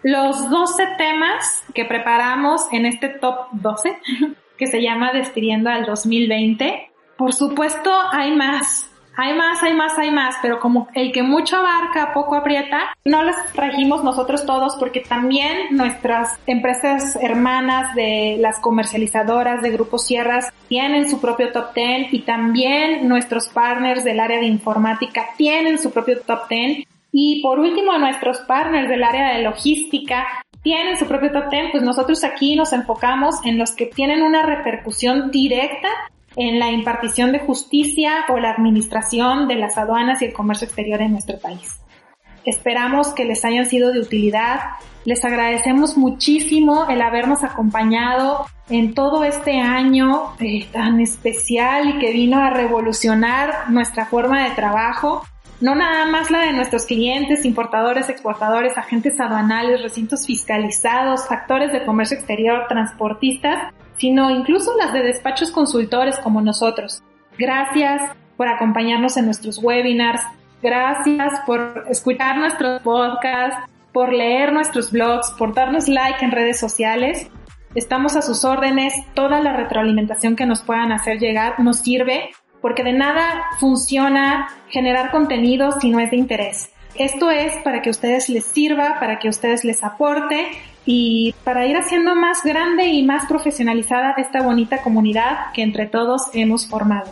los 0.04 0.50
12 0.50 0.88
temas 0.98 1.64
que 1.74 1.86
preparamos 1.86 2.68
en 2.72 2.86
este 2.86 3.10
top 3.10 3.48
12 3.52 3.98
que 4.58 4.68
se 4.68 4.82
llama 4.82 5.12
Despidiendo 5.14 5.70
al 5.70 5.86
2020. 5.86 6.92
Por 7.18 7.34
supuesto, 7.34 7.92
hay 8.12 8.36
más. 8.36 8.90
Hay 9.18 9.34
más, 9.34 9.64
hay 9.64 9.74
más, 9.74 9.98
hay 9.98 10.12
más, 10.12 10.36
pero 10.42 10.60
como 10.60 10.88
el 10.94 11.12
que 11.12 11.24
mucho 11.24 11.58
abarca, 11.58 12.14
poco 12.14 12.36
aprieta, 12.36 12.94
no 13.06 13.24
los 13.24 13.36
trajimos 13.54 14.04
nosotros 14.04 14.46
todos 14.46 14.76
porque 14.78 15.00
también 15.00 15.68
nuestras 15.72 16.38
empresas 16.48 17.18
hermanas 17.22 17.96
de 17.96 18.38
las 18.40 18.60
comercializadoras 18.60 19.62
de 19.62 19.72
Grupo 19.72 19.98
Sierras 19.98 20.52
tienen 20.68 21.10
su 21.10 21.22
propio 21.22 21.52
top 21.52 21.74
10 21.74 22.14
y 22.14 22.22
también 22.24 23.08
nuestros 23.08 23.48
partners 23.48 24.04
del 24.04 24.20
área 24.20 24.40
de 24.40 24.48
informática 24.48 25.28
tienen 25.38 25.80
su 25.80 25.92
propio 25.92 26.20
top 26.22 26.50
10 26.50 26.86
y 27.12 27.42
por 27.42 27.60
último 27.60 27.98
nuestros 27.98 28.40
partners 28.40 28.90
del 28.90 29.04
área 29.04 29.34
de 29.34 29.44
logística 29.44 30.26
tienen 30.62 30.98
su 30.98 31.06
propio 31.06 31.32
top 31.32 31.50
10, 31.50 31.72
pues 31.72 31.84
nosotros 31.84 32.24
aquí 32.24 32.56
nos 32.56 32.74
enfocamos 32.74 33.36
en 33.46 33.58
los 33.58 33.72
que 33.72 33.86
tienen 33.86 34.24
una 34.24 34.44
repercusión 34.46 35.32
directa 35.32 35.88
en 36.36 36.60
la 36.60 36.72
impartición 36.72 37.32
de 37.32 37.40
justicia 37.40 38.26
o 38.30 38.38
la 38.38 38.52
administración 38.52 39.48
de 39.48 39.56
las 39.56 39.78
aduanas 39.78 40.22
y 40.22 40.26
el 40.26 40.34
comercio 40.34 40.66
exterior 40.66 41.02
en 41.02 41.14
nuestro 41.14 41.40
país. 41.40 41.80
Esperamos 42.46 43.10
que 43.10 43.26
les 43.26 43.44
hayan 43.44 43.66
sido 43.66 43.92
de 43.92 44.00
utilidad. 44.00 44.60
Les 45.04 45.24
agradecemos 45.26 45.98
muchísimo 45.98 46.88
el 46.90 47.02
habernos 47.02 47.44
acompañado 47.44 48.46
en 48.70 48.94
todo 48.94 49.24
este 49.24 49.60
año 49.60 50.34
eh, 50.40 50.68
tan 50.72 51.00
especial 51.00 51.90
y 51.90 52.00
que 52.00 52.12
vino 52.12 52.40
a 52.40 52.52
revolucionar 52.52 53.70
nuestra 53.70 54.06
forma 54.06 54.44
de 54.44 54.52
trabajo. 54.52 55.24
No 55.62 55.74
nada 55.74 56.06
más 56.06 56.30
la 56.30 56.42
de 56.42 56.54
nuestros 56.54 56.86
clientes, 56.86 57.46
importadores, 57.46 58.10
exportadores, 58.10 58.78
agentes 58.78 59.20
aduanales, 59.20 59.82
recintos 59.82 60.26
fiscalizados, 60.28 61.32
actores 61.32 61.72
de 61.72 61.86
comercio 61.86 62.18
exterior, 62.18 62.66
transportistas, 62.68 63.74
sino 63.98 64.30
incluso 64.30 64.76
las 64.78 64.94
de 64.94 65.04
despachos 65.04 65.52
consultores 65.52 66.18
como 66.20 66.42
nosotros. 66.42 67.04
Gracias 67.38 68.02
por 68.38 68.48
acompañarnos 68.48 69.18
en 69.18 69.26
nuestros 69.26 69.62
webinars, 69.62 70.22
gracias 70.62 71.34
por 71.46 71.86
escuchar 71.90 72.38
nuestros 72.38 72.82
podcasts, 72.82 73.72
por 73.94 74.12
leer 74.12 74.52
nuestros 74.52 74.92
blogs, 74.92 75.32
por 75.38 75.54
darnos 75.54 75.88
like 75.88 76.24
en 76.24 76.32
redes 76.32 76.60
sociales. 76.60 77.30
Estamos 77.76 78.16
a 78.16 78.22
sus 78.22 78.46
órdenes, 78.46 78.94
toda 79.14 79.42
la 79.42 79.54
retroalimentación 79.54 80.36
que 80.36 80.46
nos 80.46 80.62
puedan 80.62 80.92
hacer 80.92 81.20
llegar 81.20 81.60
nos 81.60 81.80
sirve 81.80 82.32
porque 82.62 82.84
de 82.84 82.94
nada 82.94 83.44
funciona 83.60 84.48
generar 84.70 85.12
contenido 85.12 85.80
si 85.80 85.90
no 85.90 86.00
es 86.00 86.10
de 86.10 86.18
interés. 86.18 86.72
Esto 86.96 87.30
es 87.30 87.54
para 87.64 87.82
que 87.82 87.92
ustedes 87.92 88.28
les 88.28 88.46
sirva, 88.46 88.98
para 89.00 89.20
que 89.20 89.30
ustedes 89.30 89.64
les 89.64 89.84
aporte 89.84 90.48
y 90.86 91.34
para 91.44 91.66
ir 91.66 91.76
haciendo 91.78 92.16
más 92.16 92.44
grande 92.44 92.86
y 92.86 93.04
más 93.04 93.26
profesionalizada 93.26 94.14
esta 94.18 94.42
bonita 94.42 94.82
comunidad 94.82 95.52
que 95.54 95.64
entre 95.64 95.88
todos 95.88 96.24
hemos 96.34 96.68
formado. 96.68 97.12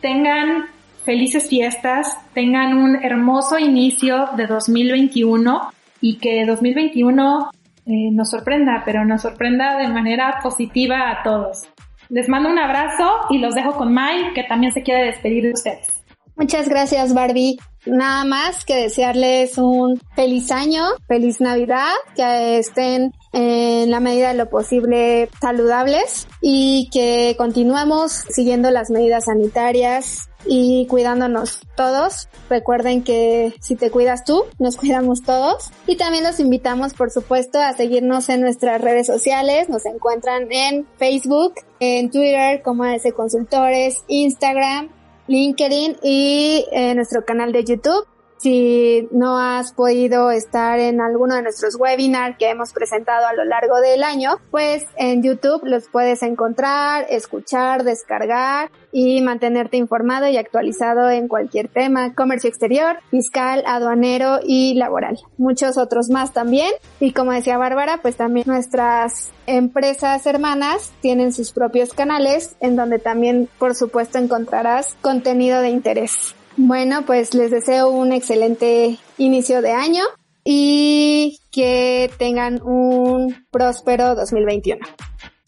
Tengan 0.00 0.66
felices 1.04 1.48
fiestas, 1.48 2.16
tengan 2.34 2.76
un 2.76 2.96
hermoso 2.96 3.58
inicio 3.58 4.28
de 4.36 4.46
2021 4.46 5.70
y 6.00 6.18
que 6.18 6.44
2021 6.44 7.50
eh, 7.86 7.90
nos 8.12 8.30
sorprenda, 8.30 8.82
pero 8.84 9.04
nos 9.04 9.22
sorprenda 9.22 9.76
de 9.78 9.88
manera 9.88 10.38
positiva 10.42 11.10
a 11.10 11.22
todos. 11.22 11.68
Les 12.08 12.28
mando 12.28 12.50
un 12.50 12.58
abrazo 12.58 13.08
y 13.30 13.38
los 13.38 13.54
dejo 13.54 13.72
con 13.72 13.92
Mai, 13.92 14.32
que 14.34 14.44
también 14.44 14.72
se 14.72 14.82
quiere 14.82 15.06
despedir 15.06 15.44
de 15.44 15.52
ustedes. 15.52 15.91
Muchas 16.36 16.68
gracias, 16.68 17.12
Barbie. 17.14 17.58
Nada 17.84 18.24
más 18.24 18.64
que 18.64 18.76
desearles 18.76 19.58
un 19.58 20.00
feliz 20.14 20.52
año, 20.52 20.84
feliz 21.08 21.40
Navidad, 21.40 21.90
que 22.14 22.58
estén 22.58 23.12
en 23.32 23.90
la 23.90 23.98
medida 23.98 24.28
de 24.28 24.34
lo 24.34 24.48
posible 24.48 25.28
saludables 25.40 26.28
y 26.40 26.88
que 26.92 27.34
continuemos 27.36 28.12
siguiendo 28.12 28.70
las 28.70 28.90
medidas 28.90 29.24
sanitarias 29.24 30.28
y 30.46 30.86
cuidándonos 30.86 31.60
todos. 31.76 32.28
Recuerden 32.48 33.02
que 33.02 33.54
si 33.60 33.74
te 33.74 33.90
cuidas 33.90 34.24
tú, 34.24 34.44
nos 34.58 34.76
cuidamos 34.78 35.22
todos. 35.22 35.70
Y 35.86 35.96
también 35.96 36.22
los 36.22 36.38
invitamos, 36.38 36.94
por 36.94 37.10
supuesto, 37.10 37.58
a 37.60 37.72
seguirnos 37.72 38.28
en 38.28 38.42
nuestras 38.42 38.80
redes 38.80 39.08
sociales. 39.08 39.68
Nos 39.68 39.84
encuentran 39.86 40.46
en 40.52 40.86
Facebook, 40.98 41.54
en 41.80 42.10
Twitter 42.10 42.62
como 42.62 42.84
AS 42.84 43.02
Consultores, 43.14 44.04
Instagram 44.06 44.90
LinkedIn 45.28 45.96
y 46.02 46.66
eh, 46.72 46.94
nuestro 46.94 47.24
canal 47.24 47.52
de 47.52 47.64
YouTube. 47.64 48.06
Si 48.42 49.06
no 49.12 49.38
has 49.38 49.72
podido 49.72 50.32
estar 50.32 50.80
en 50.80 51.00
alguno 51.00 51.36
de 51.36 51.42
nuestros 51.42 51.76
webinars 51.76 52.36
que 52.38 52.50
hemos 52.50 52.72
presentado 52.72 53.24
a 53.24 53.34
lo 53.34 53.44
largo 53.44 53.80
del 53.80 54.02
año, 54.02 54.40
pues 54.50 54.84
en 54.96 55.22
YouTube 55.22 55.60
los 55.62 55.86
puedes 55.86 56.24
encontrar, 56.24 57.06
escuchar, 57.08 57.84
descargar 57.84 58.72
y 58.90 59.20
mantenerte 59.20 59.76
informado 59.76 60.26
y 60.26 60.38
actualizado 60.38 61.08
en 61.08 61.28
cualquier 61.28 61.68
tema, 61.68 62.16
comercio 62.16 62.50
exterior, 62.50 62.96
fiscal, 63.12 63.62
aduanero 63.64 64.40
y 64.44 64.74
laboral. 64.74 65.20
Muchos 65.38 65.78
otros 65.78 66.10
más 66.10 66.32
también. 66.32 66.72
Y 66.98 67.12
como 67.12 67.30
decía 67.30 67.58
Bárbara, 67.58 68.00
pues 68.02 68.16
también 68.16 68.46
nuestras 68.48 69.30
empresas 69.46 70.26
hermanas 70.26 70.92
tienen 71.00 71.32
sus 71.32 71.52
propios 71.52 71.92
canales 71.92 72.56
en 72.58 72.74
donde 72.74 72.98
también, 72.98 73.48
por 73.60 73.76
supuesto, 73.76 74.18
encontrarás 74.18 74.96
contenido 75.00 75.60
de 75.60 75.70
interés. 75.70 76.34
Bueno, 76.56 77.02
pues 77.06 77.34
les 77.34 77.50
deseo 77.50 77.90
un 77.90 78.12
excelente 78.12 78.98
inicio 79.18 79.60
de 79.62 79.72
año 79.72 80.04
y 80.44 81.38
que 81.50 82.10
tengan 82.18 82.60
un 82.62 83.46
próspero 83.50 84.14
2021. 84.14 84.80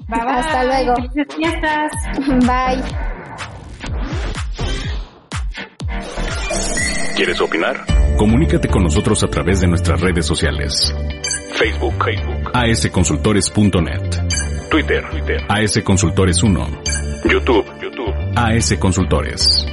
Bye, 0.09 0.21
bye. 0.21 0.29
Hasta 0.29 0.65
luego. 0.65 0.95
Felices 0.97 1.37
fiestas. 1.37 1.93
Bye. 2.47 2.83
¿Quieres 7.17 7.41
opinar? 7.41 7.77
Comunícate 8.17 8.69
con 8.69 8.83
nosotros 8.83 9.23
a 9.23 9.29
través 9.29 9.61
de 9.61 9.69
nuestras 9.69 10.01
redes 10.01 10.27
sociales. 10.27 10.93
Facebook, 11.53 11.95
Facebook, 12.05 12.51
asconsultores.net. 12.53 14.11
Twitter, 14.71 15.05
Twitter, 15.11 15.47
asconsultores1. 15.49 17.31
YouTube, 17.31 17.65
YouTube, 17.81 18.15
AS 18.35 18.75
Consultores. 18.79 19.65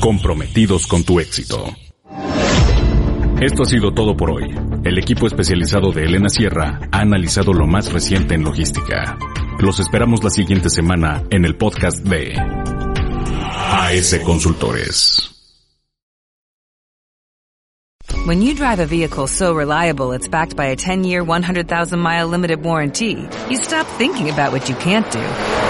Comprometidos 0.00 0.86
con 0.86 1.04
tu 1.04 1.20
éxito. 1.20 1.62
Esto 3.38 3.62
ha 3.62 3.66
sido 3.66 3.92
todo 3.92 4.16
por 4.16 4.30
hoy. 4.30 4.44
El 4.82 4.98
equipo 4.98 5.26
especializado 5.26 5.92
de 5.92 6.04
Elena 6.04 6.30
Sierra 6.30 6.80
ha 6.90 7.00
analizado 7.00 7.52
lo 7.52 7.66
más 7.66 7.92
reciente 7.92 8.34
en 8.34 8.42
logística. 8.42 9.18
Los 9.58 9.78
esperamos 9.78 10.24
la 10.24 10.30
siguiente 10.30 10.70
semana 10.70 11.22
en 11.30 11.44
el 11.44 11.54
podcast 11.54 12.02
de 12.02 12.34
AS 12.34 14.18
Consultores. 14.24 15.26
When 18.24 18.40
you 18.40 18.54
drive 18.54 18.80
a 18.80 18.86
vehicle 18.86 19.26
so 19.26 19.54
reliable 19.54 20.12
it's 20.12 20.28
backed 20.28 20.56
by 20.56 20.68
a 20.68 20.76
10-year, 20.76 21.22
100,000-mile 21.22 22.26
limited 22.26 22.64
warranty, 22.64 23.28
you 23.50 23.58
stop 23.58 23.86
thinking 23.98 24.30
about 24.30 24.50
what 24.52 24.66
you 24.68 24.74
can't 24.76 25.10
do 25.12 25.69